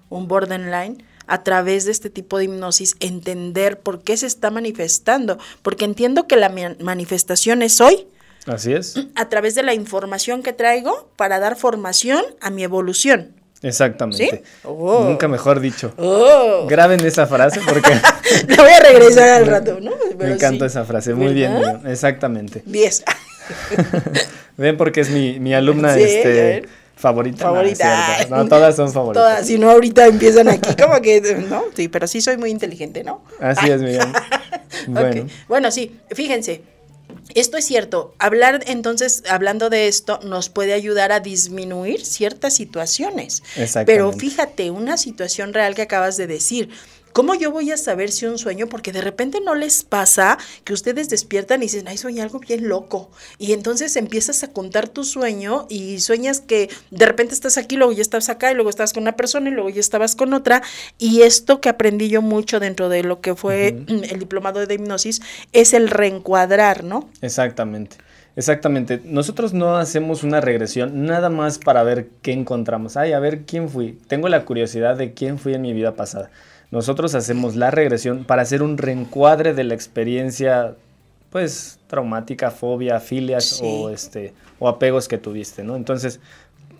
[0.08, 5.38] un borderline, a través de este tipo de hipnosis entender por qué se está manifestando,
[5.62, 8.06] porque entiendo que la manifestación es hoy.
[8.46, 8.94] Así es.
[9.16, 13.34] A través de la información que traigo para dar formación a mi evolución.
[13.62, 14.44] Exactamente.
[14.44, 14.50] ¿Sí?
[14.64, 15.04] Oh.
[15.04, 15.92] Nunca mejor dicho.
[15.96, 16.66] Oh.
[16.68, 17.90] Graben esa frase porque
[18.48, 19.92] La voy a regresar al rato, ¿no?
[20.18, 20.72] me encanta sí.
[20.72, 21.14] esa frase.
[21.14, 21.80] Muy bien, muy ¿Verdad?
[21.80, 21.92] bien.
[21.92, 22.62] Exactamente.
[22.66, 23.04] 10.
[24.56, 27.44] Ven porque es mi, mi alumna Sí, este, favorita.
[27.44, 28.26] No, Favorita.
[28.30, 29.22] No, todas son favoritas.
[29.22, 31.64] Todas, si no ahorita empiezan aquí, como que, ¿no?
[31.74, 33.22] Sí, pero sí soy muy inteligente, ¿no?
[33.40, 34.08] Así es, Miguel.
[34.88, 35.26] Bueno.
[35.48, 36.62] Bueno, sí, fíjense.
[37.34, 38.14] Esto es cierto.
[38.18, 43.42] Hablar, entonces, hablando de esto, nos puede ayudar a disminuir ciertas situaciones.
[43.56, 43.92] Exactamente.
[43.92, 46.70] Pero fíjate, una situación real que acabas de decir.
[47.16, 48.66] ¿Cómo yo voy a saber si un sueño?
[48.66, 52.68] Porque de repente no les pasa que ustedes despiertan y dicen, ay, soñé algo bien
[52.68, 53.10] loco.
[53.38, 57.92] Y entonces empiezas a contar tu sueño y sueñas que de repente estás aquí, luego
[57.92, 60.62] ya estás acá, y luego estás con una persona y luego ya estabas con otra.
[60.98, 65.22] Y esto que aprendí yo mucho dentro de lo que fue el diplomado de hipnosis
[65.54, 67.08] es el reencuadrar, ¿no?
[67.22, 67.96] exactamente.
[68.36, 69.00] Exactamente.
[69.02, 72.98] Nosotros no hacemos una regresión nada más para ver qué encontramos.
[72.98, 73.98] Ay, a ver quién fui.
[74.08, 76.30] Tengo la curiosidad de quién fui en mi vida pasada.
[76.70, 80.74] Nosotros hacemos la regresión para hacer un reencuadre de la experiencia,
[81.30, 83.64] pues, traumática, fobia, filias Sí.
[83.64, 85.76] o, este, o apegos que tuviste, ¿no?
[85.76, 86.20] Entonces,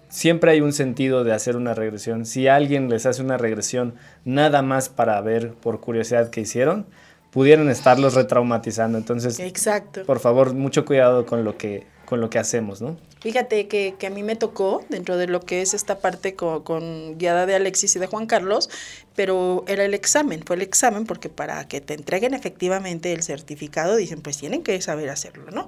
[0.08, 2.26] siempre hay un sentido de hacer una regresión.
[2.26, 3.94] Si alguien les hace una regresión
[4.24, 6.86] nada más para ver por curiosidad qué hicieron,
[7.30, 8.98] pudieran estarlos retraumatizando.
[8.98, 10.04] Entonces, Exacto.
[10.04, 12.96] por favor, mucho cuidado con lo que, con lo que hacemos, ¿no?
[13.20, 16.62] Fíjate que, que a mí me tocó dentro de lo que es esta parte con,
[16.62, 18.70] con guiada de Alexis y de Juan Carlos,
[19.16, 23.96] pero era el examen, fue el examen porque para que te entreguen efectivamente el certificado
[23.96, 25.66] dicen pues tienen que saber hacerlo, ¿no?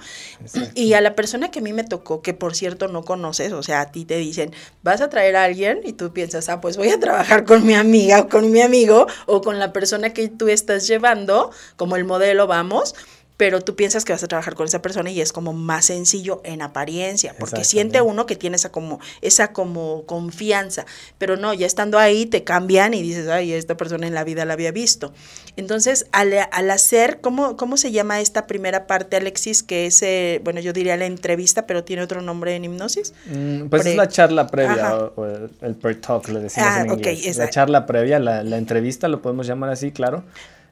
[0.74, 3.62] Y a la persona que a mí me tocó, que por cierto no conoces, o
[3.62, 6.76] sea, a ti te dicen, vas a traer a alguien y tú piensas, ah, pues
[6.76, 10.28] voy a trabajar con mi amiga o con mi amigo o con la persona que
[10.28, 12.94] tú estás llevando, como el modelo, vamos
[13.38, 16.42] pero tú piensas que vas a trabajar con esa persona y es como más sencillo
[16.44, 20.84] en apariencia, porque siente uno que tiene esa como, esa como confianza,
[21.16, 24.44] pero no, ya estando ahí te cambian y dices, ay, esta persona en la vida
[24.44, 25.12] la había visto.
[25.56, 29.62] Entonces, al, al hacer, ¿cómo, ¿cómo se llama esta primera parte, Alexis?
[29.62, 33.14] Que es, eh, bueno, yo diría la entrevista, pero tiene otro nombre en hipnosis.
[33.26, 36.82] Mm, Pues Pre- es la charla previa, o, o el, el pre-talk, le decimos Ah,
[36.82, 37.36] en inglés.
[37.36, 40.24] La charla previa, la, la entrevista, lo podemos llamar así, claro,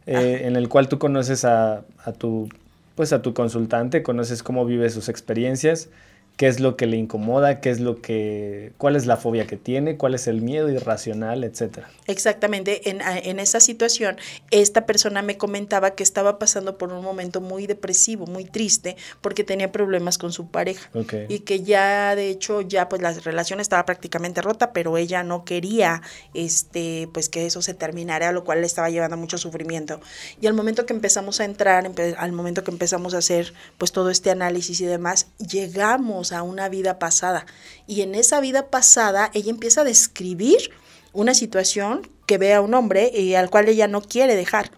[0.07, 2.49] eh, en el cual tú conoces a, a tu,
[2.95, 5.88] pues a tu consultante, conoces cómo vive sus experiencias,
[6.37, 9.57] qué es lo que le incomoda, qué es lo que, cuál es la fobia que
[9.57, 11.88] tiene, cuál es el miedo irracional, etcétera.
[12.07, 14.16] Exactamente, en, en esa situación,
[14.51, 19.44] esta persona me comentaba que estaba pasando por un momento muy depresivo, muy triste, porque
[19.44, 20.90] tenía problemas con su pareja.
[20.94, 21.14] Ok.
[21.29, 25.44] Y que ya, de hecho, ya pues la relación estaba prácticamente rota, pero ella no
[25.44, 26.03] quería,
[26.35, 30.01] este, pues que eso se terminara, lo cual le estaba llevando mucho sufrimiento.
[30.40, 33.90] Y al momento que empezamos a entrar, empe- al momento que empezamos a hacer pues
[33.92, 37.47] todo este análisis y demás, llegamos a una vida pasada.
[37.87, 40.71] Y en esa vida pasada, ella empieza a describir
[41.12, 44.71] una situación que ve a un hombre y al cual ella no quiere dejar.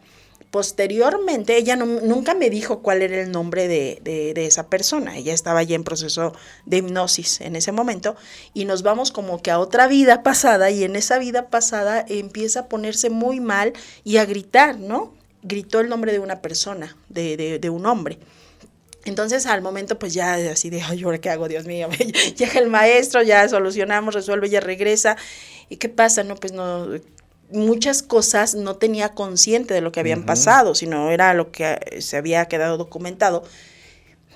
[0.51, 5.17] Posteriormente, ella nunca me dijo cuál era el nombre de, de- de esa persona.
[5.17, 6.33] Ella estaba ya en proceso
[6.65, 8.17] de hipnosis en ese momento
[8.55, 12.61] y nos vamos como que a otra vida pasada y en esa vida pasada empieza
[12.61, 15.13] a ponerse muy mal y a gritar, ¿no?
[15.43, 18.19] Gritó el nombre de una persona, de- de un hombre.
[19.09, 21.49] Entonces al momento pues ya así de, ay, ¿ahora qué hago?
[21.49, 21.88] Dios mío,
[22.37, 25.16] llega el maestro, ya solucionamos, resuelve, ya regresa.
[25.68, 26.25] ¿Y qué pasa?
[26.25, 26.88] No, pues no,
[27.51, 32.03] muchas cosas no tenía consciente de lo que habían pasado, sino era lo que eh,
[32.03, 33.44] se había quedado documentado.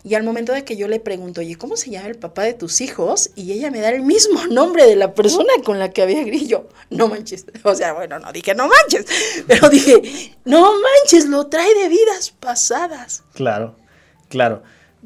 [0.05, 2.55] Y al momento de que yo le pregunto, oye, ¿cómo se llama el papá de
[2.55, 3.31] tus hijos?
[3.37, 6.69] Y ella me da el mismo nombre de la persona con la que había grillo.
[6.91, 7.47] No manches.
[7.65, 9.07] O sea, bueno, no dije no manches,
[9.47, 13.23] pero dije, no manches, lo trae de vidas pasadas.
[13.35, 13.77] Claro,
[14.33, 14.63] claro.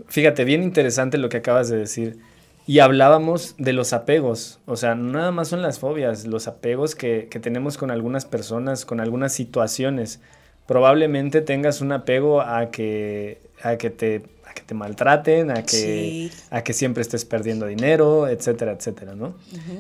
[0.07, 2.19] Fíjate, bien interesante lo que acabas de decir.
[2.67, 6.95] Y hablábamos de los apegos, o sea, no nada más son las fobias, los apegos
[6.95, 10.21] que, que tenemos con algunas personas, con algunas situaciones.
[10.67, 15.67] Probablemente tengas un apego a que, a que, te, a que te maltraten, a que,
[15.67, 16.33] Sí.
[16.51, 19.35] a que siempre estés perdiendo dinero, etcétera, etcétera, ¿no?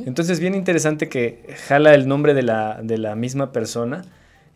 [0.07, 4.03] Entonces, bien interesante que jala el nombre de la, de la misma persona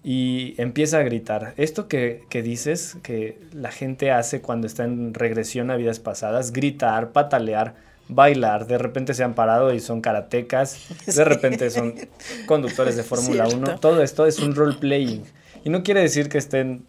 [0.03, 1.53] y empieza a gritar.
[1.57, 6.53] Esto que, que dices, que la gente hace cuando está en regresión a vidas pasadas,
[6.53, 7.75] gritar, patalear,
[8.09, 11.95] bailar, de repente se han parado y son karatecas, de repente son
[12.47, 13.81] conductores de Fórmula 1, Cierto.
[13.81, 15.23] todo esto es un role playing.
[15.65, 16.85] Y no quiere decir que estén,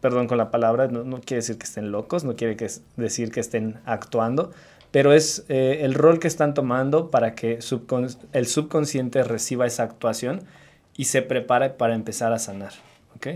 [0.00, 3.30] perdón con la palabra, no, no quiere decir que estén locos, no quiere que decir
[3.30, 4.50] que estén actuando,
[4.90, 9.82] pero es eh, el rol que están tomando para que subcon- el subconsciente reciba esa
[9.82, 10.40] actuación
[10.96, 12.72] y se prepare para empezar a sanar.
[13.16, 13.26] ¿ok?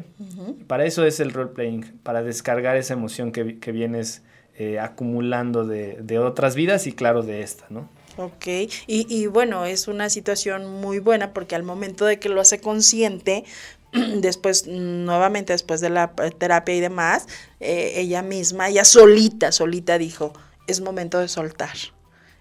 [0.66, 4.22] Para eso es el role playing, para descargar esa emoción que, que vienes
[4.56, 7.88] eh, acumulando de, de otras vidas y claro de esta, ¿no?
[8.16, 12.40] Ok, y, y bueno, es una situación muy buena porque al momento de que lo
[12.40, 13.44] hace consciente,
[13.92, 17.26] después, nuevamente después de la terapia y demás,
[17.60, 20.32] eh, ella misma, ella solita, solita dijo,
[20.66, 21.76] es momento de soltar.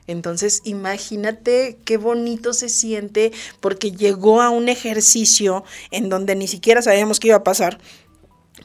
[0.09, 6.81] Entonces, imagínate qué bonito se siente porque llegó a un ejercicio en donde ni siquiera
[6.81, 7.77] sabíamos qué iba a pasar,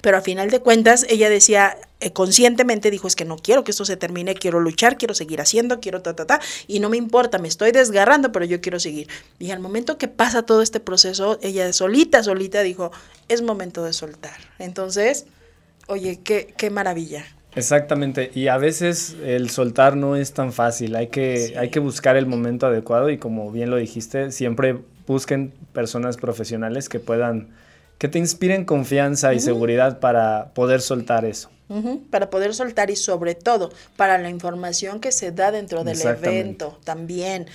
[0.00, 3.72] pero a final de cuentas ella decía, eh, conscientemente dijo, es que no quiero que
[3.72, 6.96] esto se termine, quiero luchar, quiero seguir haciendo, quiero ta, ta, ta, y no me
[6.96, 9.09] importa, me estoy desgarrando, pero yo quiero seguir.
[9.38, 12.90] Y al momento que pasa todo este proceso, ella solita, solita dijo,
[13.28, 14.38] es momento de soltar.
[14.59, 15.26] Entonces,
[15.88, 17.26] oye, qué, qué maravilla.
[17.56, 22.16] Exactamente, y a veces el soltar no es tan fácil, hay que, hay que buscar
[22.16, 27.48] el momento adecuado y como bien lo dijiste, siempre busquen personas profesionales que puedan
[27.98, 31.50] que te inspiren confianza y seguridad para poder soltar eso.
[32.10, 36.78] Para poder soltar y sobre todo para la información que se da dentro del evento
[36.84, 37.46] también.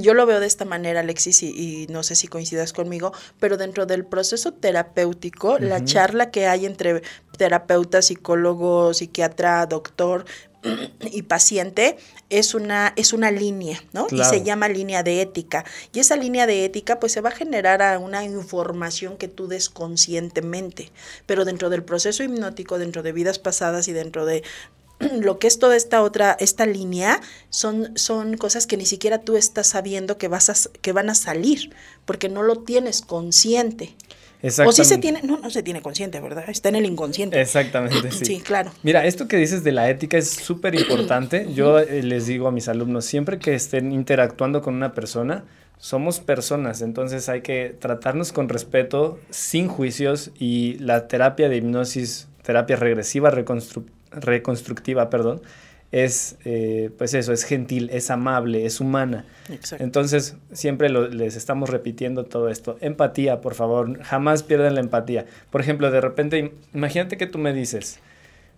[0.00, 3.86] Yo lo veo de esta manera, Alexis, y, no sé si coincidas conmigo, pero dentro
[3.86, 7.02] del proceso terapéutico, la charla que hay entre
[7.36, 10.24] terapeuta, psicólogo, psiquiatra, doctor,
[11.00, 11.96] y paciente
[12.28, 14.06] es una, es una línea, ¿no?
[14.10, 15.64] Y se llama línea de ética.
[15.92, 19.48] Y esa línea de ética, pues se va a generar a una información que tú
[19.48, 20.92] des conscientemente.
[21.26, 24.42] Pero dentro del proceso hipnótico, dentro de vidas pasadas y dentro de
[25.20, 29.36] lo que es toda esta otra, esta línea, son, son cosas que ni siquiera tú
[29.36, 31.70] estás sabiendo que, vas a, que van a salir,
[32.04, 33.96] porque no lo tienes consciente.
[34.64, 36.44] O sí se tiene, no, no se tiene consciente, ¿verdad?
[36.48, 37.40] Está en el inconsciente.
[37.40, 38.24] Exactamente, sí.
[38.24, 38.70] Sí, claro.
[38.82, 41.48] Mira, esto que dices de la ética es súper importante.
[41.54, 45.44] Yo eh, les digo a mis alumnos, siempre que estén interactuando con una persona,
[45.76, 52.28] somos personas, entonces hay que tratarnos con respeto, sin juicios y la terapia de hipnosis,
[52.42, 55.42] terapia regresiva, reconstructiva, perdón,
[55.92, 59.24] es, eh, pues eso, es gentil, es amable, es humana.
[59.78, 62.76] Entonces, siempre les estamos repitiendo todo esto.
[62.80, 65.26] Empatía, por favor, jamás pierdan la empatía.
[65.50, 67.98] Por ejemplo, de repente, imagínate que tú me dices,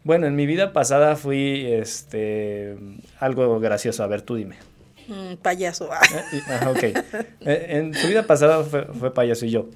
[0.05, 2.77] bueno, en mi vida pasada fui este,
[3.19, 4.03] algo gracioso.
[4.03, 4.57] A ver, tú dime.
[5.09, 5.89] Mm, payaso.
[6.33, 6.83] Eh, ok.
[7.45, 9.69] Eh, en tu vida pasada fue, payaso y yo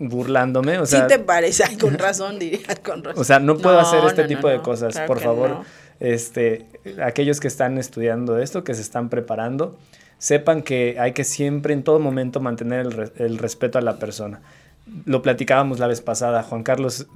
[0.00, 1.02] burlándome, o sea...
[1.02, 3.20] Sí te parece, con razón diría, con razón.
[3.20, 5.62] O sea, no puedo hacer este tipo de cosas, por favor
[6.00, 6.66] este,
[7.02, 9.76] aquellos que están estudiando esto, que se están preparando,
[10.18, 14.40] sepan que hay que siempre, en todo momento, mantener el, respeto a la persona.
[15.04, 17.06] Lo platicábamos la vez pasada, Juan Carlos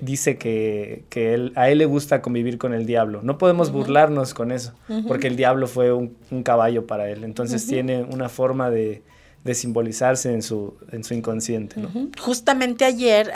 [0.00, 3.20] dice que, él, a él le gusta convivir con el diablo.
[3.22, 4.72] No podemos burlarnos con eso,
[5.06, 7.24] porque el diablo fue un, caballo para él.
[7.24, 9.02] Entonces tiene una forma de,
[9.48, 11.76] de simbolizarse en su, en su inconsciente.
[12.20, 13.32] Justamente ayer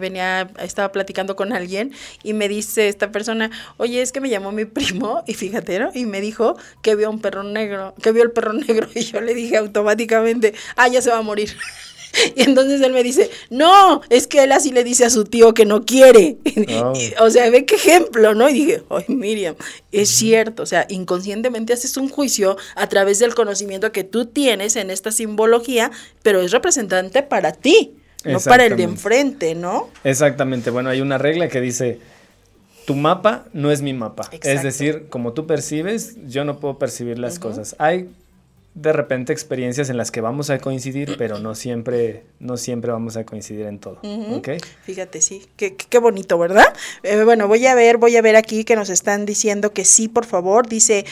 [0.00, 1.90] venía, estaba platicando con alguien
[2.22, 5.90] y me dice esta persona, oye, es que me llamó mi primo, y fíjate, ¿no?
[5.92, 9.20] Y me dijo que vio un perro negro, que vio el perro negro, y yo
[9.20, 11.56] le dije automáticamente, ah, ya se va a morir.
[12.36, 15.54] Y entonces él me dice, no, es que él así le dice a su tío
[15.54, 16.36] que no quiere.
[16.70, 16.92] Oh.
[17.20, 18.48] o sea, ve qué ejemplo, ¿no?
[18.48, 19.54] Y dije, ay, Miriam,
[19.90, 24.76] es cierto, o sea, inconscientemente haces un juicio a través del conocimiento que tú tienes
[24.76, 25.90] en esta simbología,
[26.22, 27.94] pero es representante para ti,
[28.24, 29.88] no para el de enfrente, ¿no?
[30.04, 31.98] Exactamente, bueno, hay una regla que dice,
[32.86, 34.28] tu mapa no es mi mapa.
[34.42, 37.76] Es decir, como tú percibes, yo no puedo percibir las cosas.
[37.78, 38.08] Hay
[38.80, 43.16] de repente experiencias en las que vamos a coincidir, pero no siempre, no siempre vamos
[43.16, 44.00] a coincidir en todo.
[44.84, 46.66] Fíjate, sí, qué, qué bonito, ¿verdad?
[47.02, 50.06] Eh, bueno, voy a ver, voy a ver aquí que nos están diciendo que sí,
[50.06, 50.68] por favor.
[50.68, 51.06] Dice,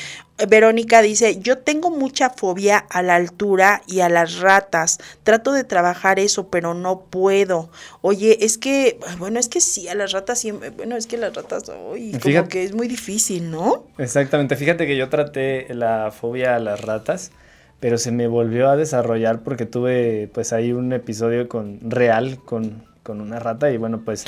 [0.49, 4.99] Verónica dice, yo tengo mucha fobia a la altura y a las ratas.
[5.25, 7.71] Trato de trabajar eso, pero no puedo.
[8.01, 11.35] Oye, es que, bueno, es que sí, a las ratas siempre, bueno, es que las
[11.35, 13.87] ratas, uy, como que es muy difícil, ¿no?
[13.99, 17.33] Exactamente, fíjate que yo traté la fobia a las ratas
[17.81, 22.97] pero se me volvió a desarrollar porque tuve pues ahí un episodio con real con,
[23.09, 24.25] una rata y bueno pues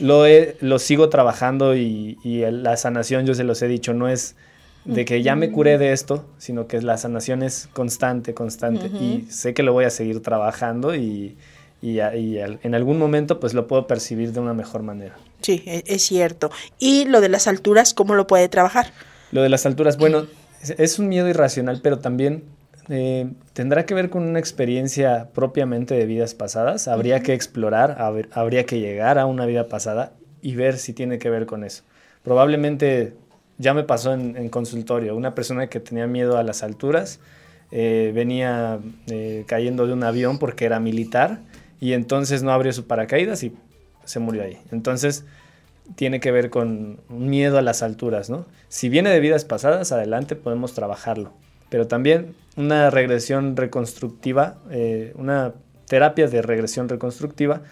[0.00, 0.24] lo,
[0.60, 4.36] lo sigo trabajando y, la sanación yo se los he dicho no es
[4.84, 9.26] de que ya me curé de esto, sino que la sanación es constante, constante y
[9.30, 11.36] sé que lo voy a seguir trabajando y,
[11.82, 15.16] y, en algún momento pues lo puedo percibir de una mejor manera.
[15.42, 16.50] Sí, e, es cierto.
[16.78, 18.92] ¿Y lo de las alturas, cómo lo puede trabajar?
[19.30, 20.26] Lo de las alturas, bueno,
[20.62, 22.44] es un miedo irracional, pero también
[22.90, 26.88] eh, tendrá que ver con una experiencia propiamente de vidas pasadas.
[26.88, 27.98] Habría que explorar,
[28.32, 31.82] habría que llegar a una vida pasada y ver si tiene que ver con eso.
[32.22, 33.14] Probablemente
[33.58, 37.20] ya me pasó en, consultorio, una persona que tenía miedo a las alturas,
[37.70, 41.40] eh, venía eh, cayendo de un avión porque era militar
[41.80, 43.54] y entonces no abrió su paracaídas y
[44.04, 44.58] se murió ahí.
[44.72, 45.26] Entonces
[45.96, 48.46] tiene que ver con un miedo a las alturas, ¿no?
[48.68, 51.32] Si viene de vidas pasadas, adelante podemos trabajarlo
[51.70, 55.54] pero también una regresión reconstructiva, eh, una
[55.86, 57.62] terapia de regresión reconstructiva,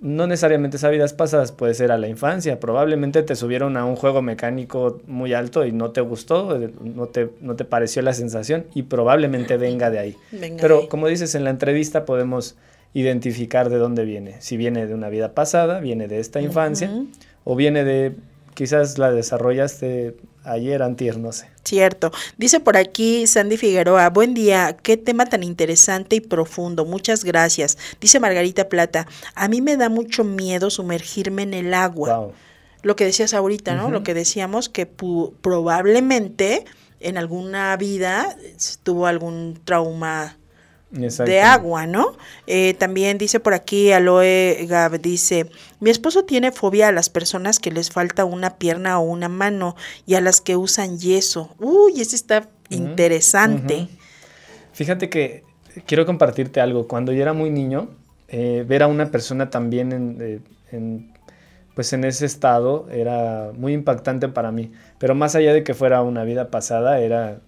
[0.00, 2.58] no necesariamente es a vidas pasadas, puede ser a la infancia.
[2.58, 7.06] Probablemente te subieron a un juego mecánico muy alto y no te gustó, eh, no
[7.06, 10.16] te, no te pareció la sensación y probablemente venga de ahí.
[10.58, 12.56] Pero como dices, en la entrevista podemos
[12.94, 14.36] identificar de dónde viene.
[14.40, 16.90] Si viene de una vida pasada, viene de esta infancia
[17.44, 18.14] o viene de
[18.54, 21.48] quizás la desarrollaste ayer, antier, no sé.
[21.64, 22.10] Cierto.
[22.36, 27.78] Dice por aquí Sandy Figueroa, buen día, qué tema tan interesante y profundo, muchas gracias.
[28.00, 32.32] Dice Margarita Plata, a mí me da mucho miedo sumergirme en el agua.
[32.82, 33.90] Lo que decías ahorita, ¿no?
[33.90, 36.64] Lo que decíamos que probablemente
[36.98, 38.36] en alguna vida
[38.82, 40.38] tuvo algún trauma
[40.90, 42.16] de agua, ¿no?
[42.46, 47.58] Eh, también dice por aquí Aloe Gab, dice, mi esposo tiene fobia a las personas
[47.58, 49.76] que les falta una pierna o una mano
[50.06, 51.54] y a las que usan yeso.
[51.58, 53.88] Uy, ese está interesante.
[54.72, 55.44] Fíjate que
[55.86, 56.88] quiero compartirte algo.
[56.88, 57.88] Cuando yo era muy niño,
[58.28, 60.40] eh, ver a una persona también en, eh,
[60.72, 61.12] en,
[61.74, 64.72] pues en ese estado era muy impactante para mí.
[64.98, 67.40] Pero más allá de que fuera una vida pasada, era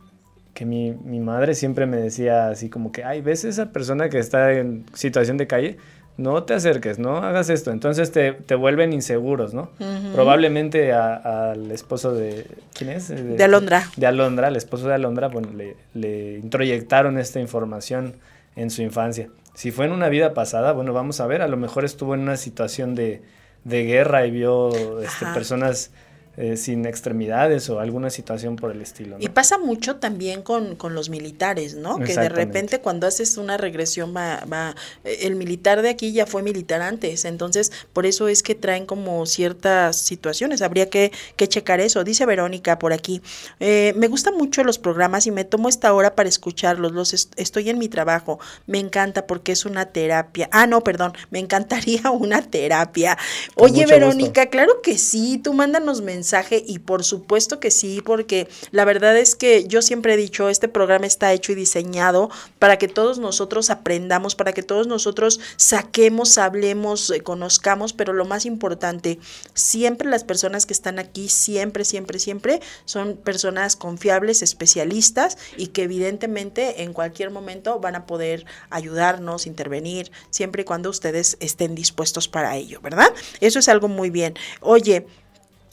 [0.54, 4.18] que mi, mi, madre siempre me decía así como que, ay, ¿ves esa persona que
[4.18, 5.76] está en situación de calle?
[6.18, 7.70] No te acerques, no hagas esto.
[7.70, 9.70] Entonces te, te vuelven inseguros, ¿no?
[10.14, 12.46] Probablemente al esposo de...
[12.74, 13.08] ¿Quién es?
[13.08, 13.88] De, Alondra.
[13.96, 18.16] De Alondra, al esposo de Alondra, bueno, le, le introyectaron esta información
[18.56, 19.30] en su infancia.
[19.54, 22.20] Si fue en una vida pasada, bueno, vamos a ver, a lo mejor estuvo en
[22.20, 23.22] una situación de,
[23.64, 25.90] de guerra y vio este, personas
[26.38, 29.16] eh, sin extremidades o alguna situación por el estilo.
[29.20, 31.98] Y pasa mucho también con, los militares, ¿no?
[31.98, 34.74] Que de repente cuando haces una regresión va, va,
[35.04, 38.86] eh, el militar de aquí ya fue militar antes, entonces por eso es que traen
[38.86, 42.02] como ciertas situaciones, habría que, que checar eso.
[42.02, 43.20] Dice Verónica por aquí,
[43.60, 47.68] eh, me gustan mucho los programas y me tomo esta hora para escucharlos, los estoy
[47.68, 50.48] en mi trabajo, me encanta porque es una terapia.
[50.50, 53.18] Ah, no, perdón, me encantaría una terapia.
[53.56, 56.21] Oye, Verónica, claro que sí, tú mándanos mensajes
[56.66, 60.68] y por supuesto que sí, porque la verdad es que yo siempre he dicho, este
[60.68, 66.38] programa está hecho y diseñado para que todos nosotros aprendamos, para que todos nosotros saquemos,
[66.38, 69.18] hablemos, eh, conozcamos, pero lo más importante,
[69.54, 75.82] siempre las personas que están aquí, siempre, siempre, siempre son personas confiables, especialistas y que
[75.82, 82.28] evidentemente en cualquier momento van a poder ayudarnos, intervenir, siempre y cuando ustedes estén dispuestos
[82.28, 83.12] para ello, ¿verdad?
[83.40, 84.34] Eso es algo muy bien.
[84.60, 85.06] Oye,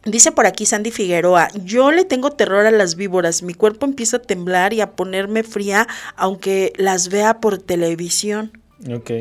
[0.05, 4.17] Dice por aquí Sandy Figueroa, yo le tengo terror a las víboras, mi cuerpo empieza
[4.17, 8.51] a temblar y a ponerme fría aunque las vea por televisión.
[8.89, 9.11] Ok.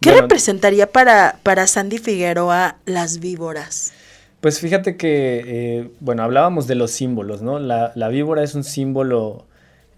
[0.00, 3.92] ¿Qué representaría para, para Sandy Figueroa las víboras?
[4.40, 7.58] Pues fíjate que, eh, bueno, hablábamos de los símbolos, ¿no?
[7.58, 9.46] La, víbora es un símbolo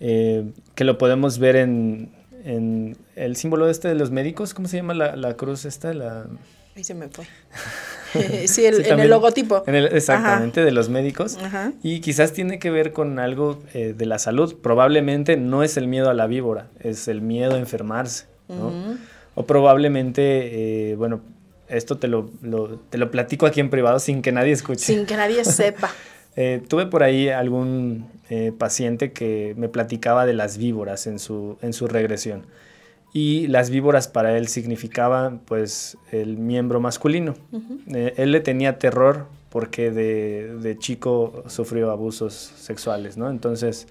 [0.00, 2.10] eh, que lo podemos ver en,
[2.44, 5.92] en, el símbolo este de los médicos, ¿cómo se llama la, la cruz esta?
[5.92, 6.26] La...
[6.74, 7.26] Ahí se me fue.
[8.46, 9.64] sí, en el logotipo.
[9.66, 11.38] exactamente, de los médicos.
[11.82, 14.56] Y quizás tiene que ver con algo eh, de la salud.
[14.60, 18.26] Probablemente no es el miedo a la víbora, es el miedo a enfermarse.
[19.34, 21.20] O probablemente, eh, bueno,
[21.68, 22.30] esto te lo,
[22.90, 24.84] te lo platico aquí en privado sin que nadie escuche.
[24.84, 25.90] Sin que nadie sepa.
[26.36, 28.06] Eh, tuve por ahí algún
[28.58, 32.44] paciente que me platicaba de las víboras en su, en su regresión
[33.12, 37.34] y las víboras para él significaban pues el miembro masculino.
[37.88, 43.30] Eh, él le tenía terror porque de, de, chico sufrió abusos sexuales, ¿no?
[43.30, 43.88] Entonces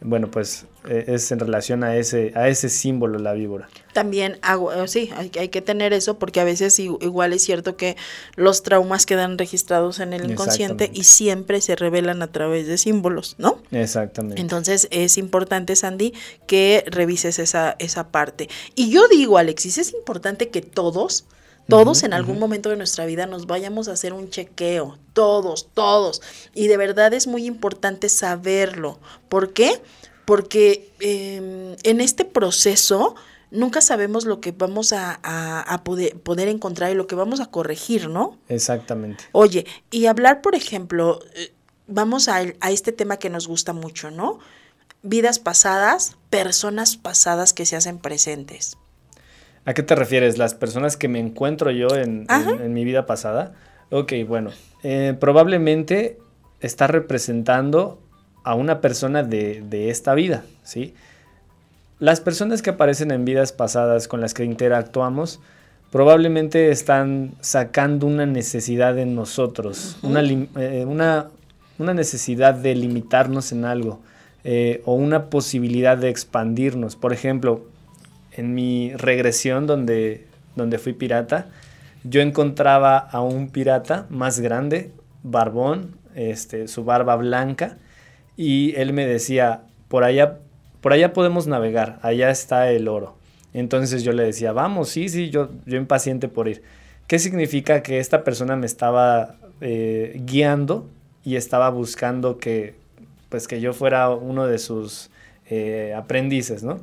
[0.00, 3.68] bueno, pues e, es en relación a ese, a ese símbolo la víbora.
[3.92, 7.76] También hago, eh, sí, hay, hay, que tener eso porque a veces igual es cierto
[7.76, 7.96] que
[8.36, 13.34] los traumas quedan registrados en el inconsciente y siempre se revelan a través de símbolos,
[13.38, 13.60] ¿no?
[13.70, 14.40] Exactamente.
[14.40, 16.14] Entonces es importante, Sandy,
[16.46, 18.48] que revises esa, esa parte.
[18.74, 21.24] Y yo digo, Alexis, es importante que todos
[21.68, 26.22] todos en algún momento de nuestra vida nos vayamos a hacer un chequeo, todos, todos.
[26.54, 28.98] Y de verdad es muy importante saberlo.
[29.28, 29.82] ¿Por qué?
[30.24, 33.14] Porque em, en este proceso
[33.50, 38.08] nunca sabemos lo que vamos a, poder, poder, encontrar y lo que vamos a corregir,
[38.08, 38.38] ¿no?
[38.48, 39.24] Exactamente.
[39.32, 41.52] Oye, y hablar, por ejemplo, eh,
[41.86, 44.38] vamos a, a este tema que nos gusta mucho, ¿no?
[45.02, 48.78] Vidas pasadas, personas pasadas que se hacen presentes.
[49.68, 50.38] ¿A qué te refieres?
[50.38, 52.26] ¿Las personas que me encuentro yo en,
[52.72, 53.52] mi vida pasada?
[53.90, 54.48] Ok, bueno,
[54.82, 56.16] eh, probablemente
[56.62, 58.00] está representando
[58.44, 60.94] a una persona de, esta vida, ¿sí?
[61.98, 65.38] Las personas que aparecen en vidas pasadas con las que interactuamos
[65.92, 71.28] probablemente están sacando una necesidad en nosotros, una, eh, una,
[71.78, 74.00] una, necesidad de limitarnos en algo.
[74.44, 76.96] eh, o una posibilidad de expandirnos.
[76.96, 77.66] Por ejemplo,
[78.38, 80.24] en mi regresión donde,
[80.54, 81.48] donde fui pirata,
[82.04, 84.92] yo encontraba a un pirata más grande,
[85.24, 87.78] barbón, este, su barba blanca,
[88.36, 90.38] y él me decía, por allá,
[90.80, 93.16] por allá podemos navegar, allá está el oro.
[93.52, 96.62] Entonces yo le decía, vamos, sí, sí, yo, yo impaciente por ir.
[97.08, 100.88] ¿Qué significa que esta persona me estaba eh, guiando
[101.24, 102.76] y estaba buscando que,
[103.30, 105.10] pues, que yo fuera uno de sus
[105.50, 106.78] eh, aprendices, ¿no?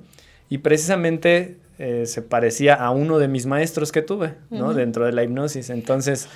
[0.49, 4.73] Y precisamente eh, se parecía a uno de mis maestros que tuve, ¿no?
[4.73, 5.69] Dentro de la hipnosis.
[5.69, 6.29] Entonces,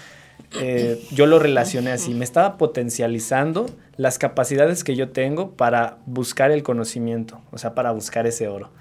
[0.59, 2.13] eh, yo lo relacioné así.
[2.13, 7.91] Me estaba potencializando las capacidades que yo tengo para buscar el conocimiento, o sea, para
[7.91, 8.71] buscar ese oro.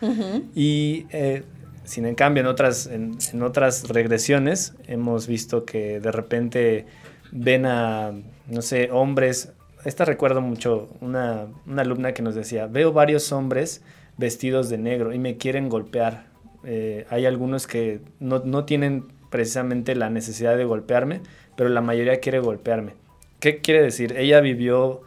[0.55, 1.43] Y eh,
[1.85, 6.87] sin en cambio, en otras, en, otras regresiones hemos visto que de repente
[7.33, 8.13] ven a,
[8.49, 9.53] no sé, hombres.
[9.85, 13.83] Esta recuerdo mucho una, una alumna que nos decía, veo varios hombres
[14.19, 16.27] vestidos de negro y me quieren golpear.
[16.65, 21.23] Eh, hay algunos que no, no, tienen precisamente la necesidad de golpearme,
[21.57, 22.95] pero la mayoría quiere golpearme.
[23.41, 24.17] ¿Qué quiere decir?
[24.19, 25.03] Ella vivió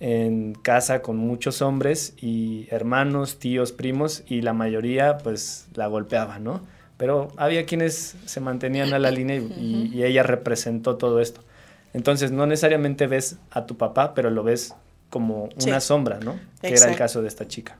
[0.00, 6.38] en casa con muchos hombres y hermanos, tíos, primos, y la mayoría pues la golpeaba,
[6.38, 6.60] ¿no?
[6.96, 11.42] Pero había quienes se mantenían a la línea y, y ella representó todo esto.
[11.94, 14.74] Entonces no necesariamente ves a tu papá, pero lo ves
[15.10, 16.38] como una sombra, ¿no?
[16.60, 17.78] Que era el caso de esta chica.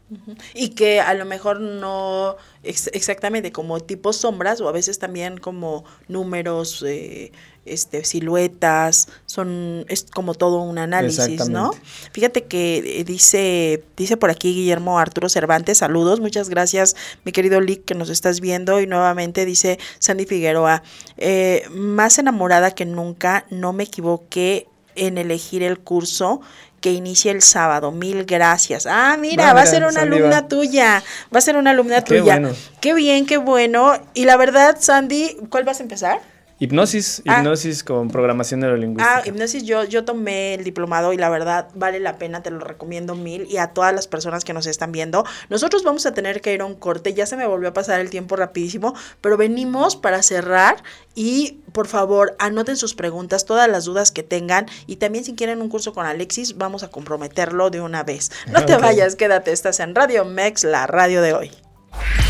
[0.52, 5.84] Y que a lo mejor no exactamente como tipos sombras o a veces también como
[6.08, 7.30] números, eh,
[7.64, 11.70] este, siluetas, son, es como todo un análisis, ¿no?
[12.12, 17.60] Fíjate que eh, dice, dice por aquí Guillermo Arturo Cervantes, saludos, muchas gracias, mi querido
[17.60, 20.82] Lick, que nos estás viendo, y nuevamente dice Sandy Figueroa,
[21.16, 24.66] eh, más enamorada que nunca, no me equivoqué
[24.96, 26.40] en elegir el curso
[26.80, 27.92] que inicia el sábado.
[27.92, 28.86] Mil gracias.
[28.86, 31.02] Ah, mira, va a ser una alumna tuya.
[31.32, 32.40] Va a ser una alumna tuya.
[32.80, 33.92] Qué bien, qué bueno.
[34.14, 36.20] Y la verdad, Sandy, ¿cuál vas a empezar?
[36.60, 37.38] Hipnosis, ah.
[37.38, 39.16] hipnosis con programación neurolingüística.
[39.16, 42.58] Ah, hipnosis, yo, yo tomé el diplomado y la verdad vale la pena, te lo
[42.58, 45.24] recomiendo mil y a todas las personas que nos están viendo.
[45.48, 47.98] Nosotros vamos a tener que ir a un corte, ya se me volvió a pasar
[47.98, 50.82] el tiempo rapidísimo, pero venimos para cerrar
[51.14, 55.62] y por favor anoten sus preguntas, todas las dudas que tengan y también si quieren
[55.62, 58.30] un curso con Alexis, vamos a comprometerlo de una vez.
[58.52, 61.50] No te vayas, quédate, estás en Radio Mex, la radio de hoy.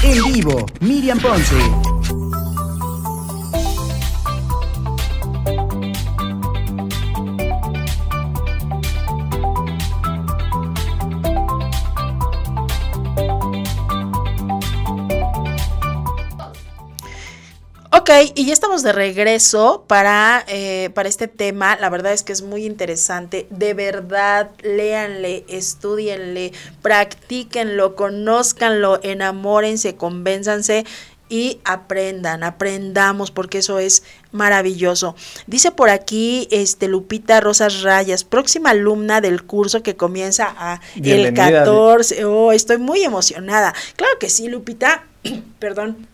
[0.05, 2.30] En vivo, Miriam Ponce.
[18.01, 21.77] Ok, y ya estamos de regreso para, eh, para este tema.
[21.77, 23.47] La verdad es que es muy interesante.
[23.51, 30.87] De verdad, léanle, estudienle, practíquenlo, conózcanlo, enamórense, convénzanse
[31.29, 35.15] y aprendan, aprendamos porque eso es maravilloso.
[35.47, 41.35] Dice por aquí este Lupita Rosas Rayas, próxima alumna del curso que comienza a el
[41.35, 42.25] 14.
[42.25, 43.75] Oh, estoy muy emocionada.
[43.97, 45.05] Claro que sí, Lupita.
[45.59, 46.09] Perdón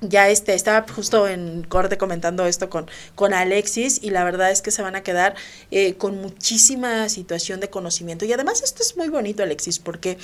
[0.00, 4.62] ya este, estaba justo en corte comentando esto con, con Alexis y la verdad es
[4.62, 5.34] que se van a quedar
[5.70, 8.24] eh, con muchísima situación de conocimiento.
[8.24, 10.18] Y además esto es muy bonito, Alexis, porque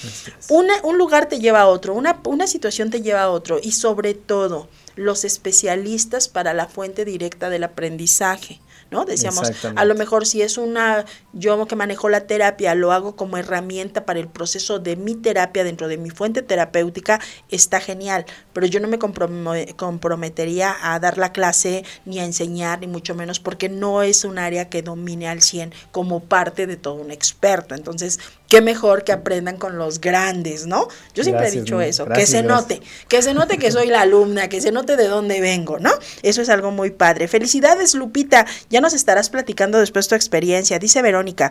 [0.48, 3.72] una, un lugar te lleva a otro, una, una situación te lleva a otro y
[3.72, 8.60] sobre todo los especialistas para la fuente directa del aprendizaje.
[8.90, 9.04] ¿No?
[9.04, 13.36] Decíamos, a lo mejor si es una, yo que manejo la terapia, lo hago como
[13.36, 17.20] herramienta para el proceso de mi terapia dentro de mi fuente terapéutica,
[17.50, 22.86] está genial, pero yo no me comprometería a dar la clase ni a enseñar, ni
[22.86, 26.94] mucho menos, porque no es un área que domine al 100 como parte de todo
[26.94, 27.74] un experto.
[27.74, 28.18] Entonces,
[28.48, 30.88] qué mejor que aprendan con los grandes, ¿no?
[31.14, 34.48] Yo siempre he dicho eso, que se note, que se note que soy la alumna,
[34.48, 35.90] que se note de dónde vengo, ¿no?
[36.22, 37.28] Eso es algo muy padre.
[37.28, 41.50] Felicidades, Lupita, ya nos estarás platicando después tu experiencia, dice Verónica.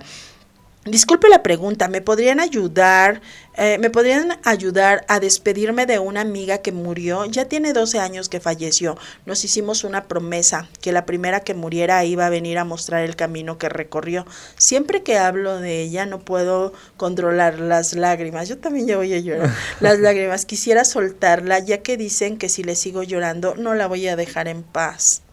[0.85, 3.19] Disculpe la pregunta, ¿me podrían ayudar?
[3.57, 7.25] Eh, ¿Me podrían ayudar a despedirme de una amiga que murió?
[7.25, 8.95] Ya tiene 12 años que falleció.
[9.25, 13.15] Nos hicimos una promesa, que la primera que muriera iba a venir a mostrar el
[13.15, 14.27] camino que recorrió.
[14.59, 18.47] Siempre que hablo de ella no puedo controlar las lágrimas.
[18.47, 19.55] Yo también ya voy a llorar.
[19.79, 20.45] Las lágrimas.
[20.45, 24.47] Quisiera soltarla, ya que dicen que si le sigo llorando no la voy a dejar
[24.47, 25.24] en paz.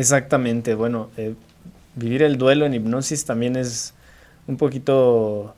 [0.00, 0.74] Exactamente.
[0.74, 1.34] Bueno, eh,
[1.94, 3.92] vivir el duelo en hipnosis también es
[4.46, 5.54] un poquito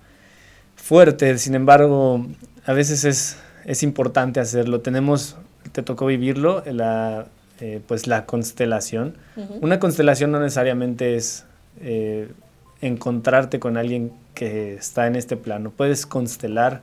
[0.74, 2.26] fuerte, sin embargo,
[2.66, 4.80] a veces es, es importante hacerlo.
[4.80, 5.36] Tenemos,
[5.70, 7.28] te tocó vivirlo, la,
[7.60, 9.14] eh, pues la constelación.
[9.60, 11.44] Una constelación no necesariamente es,
[11.80, 12.28] eh,
[12.80, 15.70] encontrarte con alguien que está en este plano.
[15.70, 16.82] Puedes constelar,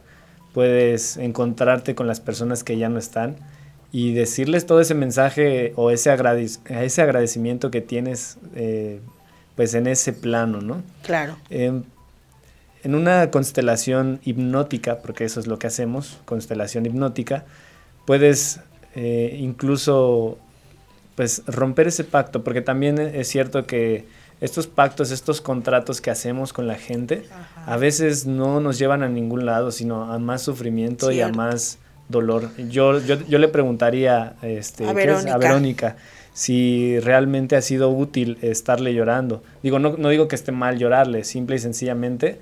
[0.53, 3.35] puedes encontrarte con las personas que ya no están
[3.91, 6.15] y decirles todo ese mensaje o ese,
[6.69, 8.99] ese agradecimiento que tienes eh,
[9.55, 10.83] pues en ese plano, ¿no?
[11.03, 11.37] Claro.
[11.49, 11.83] Em,
[12.83, 17.45] en una constelación hipnótica, porque eso es lo que hacemos, constelación hipnótica,
[18.05, 18.61] puedes
[18.95, 20.37] eh, incluso
[21.15, 24.05] pues romper ese pacto, porque también es cierto que
[24.39, 27.25] estos pactos, estos contratos que hacemos con la gente,
[27.65, 31.77] a veces no nos llevan a ningún lado, sino a más sufrimiento y a más
[32.09, 32.49] dolor.
[32.57, 35.95] Yo, yo, yo le preguntaría este, a, Verónica.
[36.33, 39.41] si realmente ha sido útil estarle llorando.
[39.63, 42.39] Digo, no, no digo que esté mal llorarle, simple y sencillamente.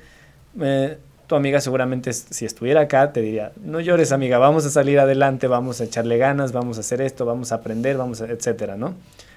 [0.60, 0.98] Eh,
[1.28, 5.48] tu amiga seguramente si estuviera acá te diría, no llores amiga, vamos a salir adelante,
[5.48, 8.96] vamos a echarle ganas, vamos a hacer esto, vamos a aprender, vamos a, etcétera, ¿no?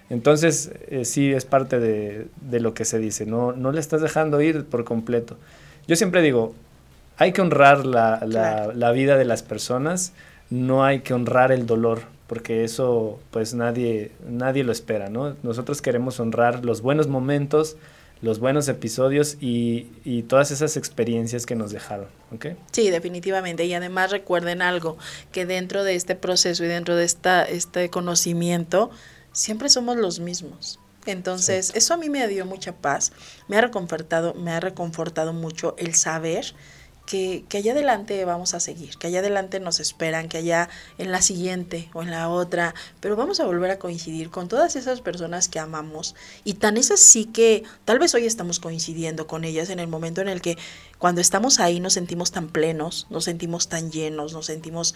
[0.08, 2.28] Entonces, eh, sí es parte de,
[2.60, 5.36] lo que se dice, no, no le estás dejando ir por completo.
[5.86, 6.54] Yo siempre digo,
[7.20, 8.24] hay que honrar la,
[8.74, 10.14] la, vida de las personas,
[10.48, 15.36] no hay que honrar el dolor, porque eso pues nadie, nadie lo espera, ¿no?
[15.42, 17.76] Nosotros queremos honrar los buenos momentos,
[18.22, 22.06] los buenos episodios y, y, todas esas experiencias que nos dejaron.
[22.34, 22.56] ¿okay?
[22.72, 23.66] Sí, definitivamente.
[23.66, 24.96] Y además recuerden algo,
[25.30, 28.90] que dentro de este proceso y dentro de esta, este conocimiento,
[29.32, 30.80] siempre somos los mismos.
[31.04, 33.12] Entonces, eso a mí me dio mucha paz,
[33.46, 36.54] me ha reconfortado, me ha reconfortado mucho el saber
[37.10, 41.20] que, allá adelante vamos a seguir, que allá adelante nos esperan, que allá en la
[41.22, 45.48] siguiente o en la otra, pero vamos a volver a coincidir con todas esas personas
[45.48, 46.14] que amamos.
[46.44, 50.20] Y tan es así que tal vez hoy estamos coincidiendo con ellas en el momento
[50.20, 50.56] en el que
[50.98, 54.94] cuando estamos ahí nos sentimos tan plenos, nos sentimos tan llenos, nos sentimos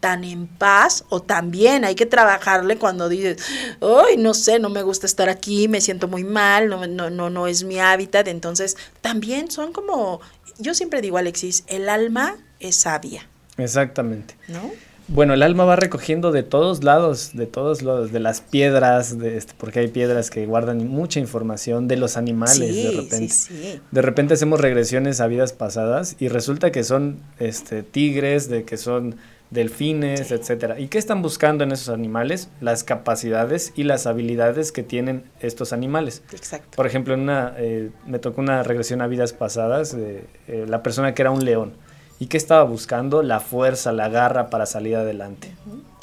[0.00, 1.04] tan en paz.
[1.10, 3.36] O también hay que trabajarle cuando dices,
[3.80, 7.30] ay, no sé, no me gusta estar aquí, me siento muy mal, no, no, no,
[7.30, 10.20] no es mi hábitat, entonces también son como
[10.60, 13.26] yo siempre digo, Alexis, el alma es sabia.
[13.56, 14.34] Exactamente.
[14.48, 14.70] ¿No?
[15.12, 19.36] Bueno, el alma va recogiendo de todos lados, de todos lados, de las piedras, de
[19.36, 23.34] este, porque hay piedras que guardan mucha información, de los animales de repente.
[23.34, 23.80] Sí, sí.
[23.90, 28.76] De repente hacemos regresiones a vidas pasadas y resulta que son este, tigres, de que
[28.76, 29.16] son
[29.50, 30.78] delfines, etcétera.
[30.78, 32.48] ¿Y qué están buscando en esos animales?
[32.60, 36.22] Las capacidades y las habilidades que tienen estos animales.
[36.32, 36.76] Exacto.
[36.76, 40.82] Por ejemplo, en una, eh, me tocó una regresión a vidas pasadas, de eh, la
[40.82, 41.72] persona que era un león.
[42.18, 43.22] ¿Y qué estaba buscando?
[43.22, 45.52] La fuerza, la garra para salir adelante.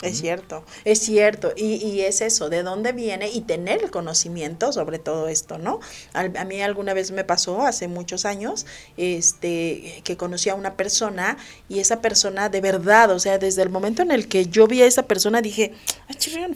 [0.01, 1.53] Es cierto, es cierto.
[1.55, 5.79] Y, y, es eso, de dónde viene y tener el conocimiento sobre todo esto, ¿no?
[6.13, 10.75] A, a, mí alguna vez me pasó hace muchos años, este, que conocí a una
[10.75, 11.37] persona
[11.67, 14.81] y esa persona de verdad, o sea, desde el momento en el que yo vi
[14.83, 15.73] a esa persona dije,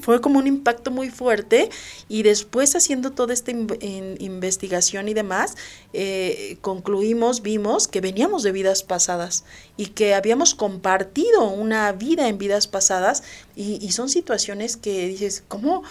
[0.02, 1.70] fue como un impacto muy fuerte
[2.08, 5.56] y después haciendo toda esta investigación y demás,
[5.94, 9.44] eh, concluimos, vimos que veníamos de vidas pasadas
[9.78, 13.24] y que habíamos compartido una vida en vidas pasadas
[13.56, 15.84] y, son situaciones que dices, ¿cómo?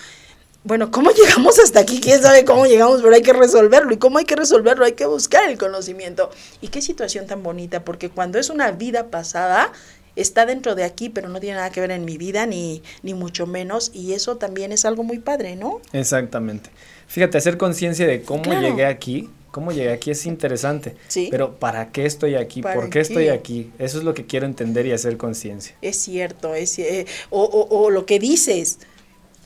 [0.64, 2.00] Bueno, ¿cómo llegamos hasta aquí?
[2.00, 3.02] ¿Quién sabe cómo llegamos?
[3.02, 3.92] Pero hay que resolverlo.
[3.92, 4.84] ¿Y cómo hay que resolverlo?
[4.84, 6.30] Hay que buscar el conocimiento.
[6.60, 9.72] Y qué situación tan bonita, porque cuando es una vida pasada,
[10.16, 13.14] está dentro de aquí, pero no tiene nada que ver en mi vida, ni, ni
[13.14, 13.90] mucho menos.
[13.94, 15.80] Y eso también es algo muy padre, ¿no?
[15.92, 16.70] Exactamente.
[17.06, 20.96] Fíjate, hacer conciencia de cómo llegué aquí cómo llegué aquí es interesante.
[21.08, 21.28] Sí.
[21.30, 22.62] Pero ¿para qué estoy aquí?
[22.62, 23.72] ¿Por qué, estoy aquí?
[23.78, 25.74] Eso es lo que quiero entender y hacer conciencia.
[25.82, 28.78] Es cierto, es, eh, o, o, o lo que dices,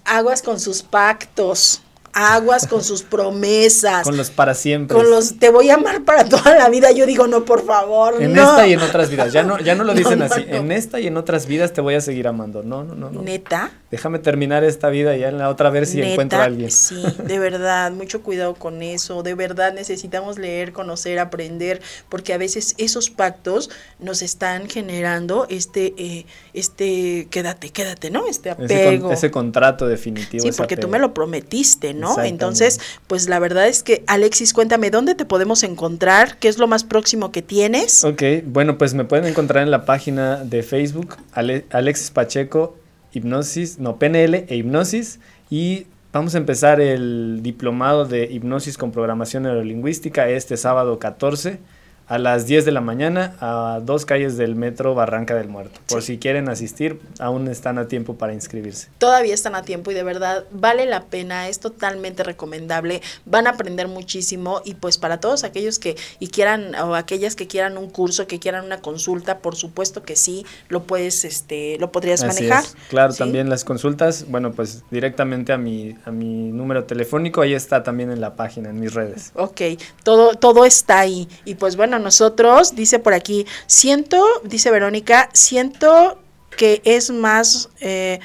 [0.05, 1.83] aguas con sus pactos
[2.15, 4.05] aguas con sus promesas.
[4.05, 4.97] Con los para siempre.
[4.97, 6.93] Con los te voy a amar para toda la vida.
[6.93, 8.23] Yo digo, no, por favor.
[8.23, 9.33] En esta y en otras vidas.
[9.33, 10.45] Ya no, ya no lo dicen así.
[10.47, 12.63] En esta y en otras vidas te voy a seguir amando.
[12.63, 13.23] No, no, no, no.
[13.23, 13.73] ¿Neta?
[13.91, 16.71] Déjame terminar esta vida y ya en la otra ver si encuentro a alguien.
[16.71, 19.23] Sí, de verdad, mucho cuidado con eso.
[19.23, 25.95] De verdad necesitamos leer, conocer, aprender, porque a veces esos pactos nos están generando este,
[25.97, 28.27] eh, este, quédate, quédate, ¿no?
[28.27, 29.13] Este apego.
[29.13, 30.45] Ese, contrato definitivo.
[30.45, 32.04] Sí, porque tú me lo prometiste, ¿no?
[32.23, 36.39] Entonces, pues la verdad es que, Alexis, cuéntame, ¿dónde te podemos encontrar?
[36.39, 38.05] ¿Qué es lo más próximo que tienes?
[38.05, 42.77] Ok, bueno, pues me pueden encontrar en la página de Facebook, Alexis Pacheco,
[43.13, 49.45] Hipnosis, no, PNL e Hipnosis, y vamos a empezar el diplomado de Hipnosis con Programación
[49.45, 51.59] Neurolingüística este sábado 14
[52.07, 55.81] a las 10 de la mañana a dos calles del metro Barranca del Muerto.
[55.89, 58.89] Por si quieren asistir, aún están a tiempo para inscribirse.
[58.99, 63.51] Todavía están a tiempo y de verdad vale la pena, es totalmente recomendable, van a
[63.51, 67.89] aprender muchísimo y pues para todos aquellos que y quieran o aquellas que quieran un
[67.89, 72.65] curso, que quieran una consulta, por supuesto que sí, lo puedes este lo podrías manejar.
[72.91, 77.83] Claro, también las consultas, bueno, pues directamente a mi a mi número telefónico, ahí está
[77.83, 79.33] también en la página, en mis redes.
[79.35, 79.63] Ok,
[80.03, 86.19] todo todo está ahí y pues bueno, nosotros, dice por aquí, siento, dice Verónica, siento
[86.57, 88.21] que es más, eh,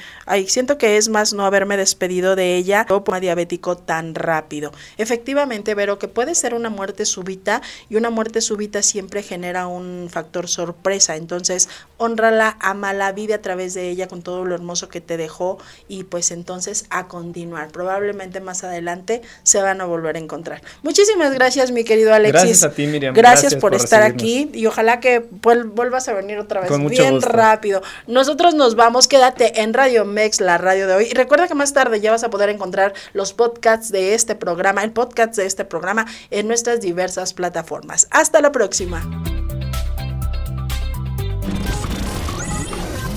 [0.46, 4.72] siento que es más no haberme despedido de ella o por diabético tan rápido.
[4.96, 10.08] Efectivamente, Vero, que puede ser una muerte súbita y una muerte súbita siempre genera un
[10.10, 11.16] factor sorpresa.
[11.16, 15.58] Entonces, honrala, amala, vive a través de ella con todo lo hermoso que te dejó
[15.88, 17.68] y pues entonces a continuar.
[17.68, 20.62] Probablemente más adelante se van a volver a encontrar.
[20.82, 22.42] Muchísimas gracias, mi querido Alexis.
[22.42, 23.14] Gracias a ti, Miriam.
[23.14, 27.82] Gracias, por, estar aquí y ojalá que vuelvas a venir otra vez bien rápido.
[28.20, 31.06] Nosotros nos vamos, quédate en Radio Mex, la radio de hoy.
[31.10, 34.84] Y recuerda que más tarde ya vas a poder encontrar los podcasts de este programa,
[34.84, 38.08] el podcast de este programa en nuestras diversas plataformas.
[38.10, 39.02] Hasta la próxima.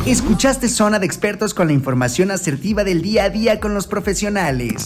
[0.05, 4.85] Escuchaste Zona de Expertos con la información asertiva del día a día con los profesionales.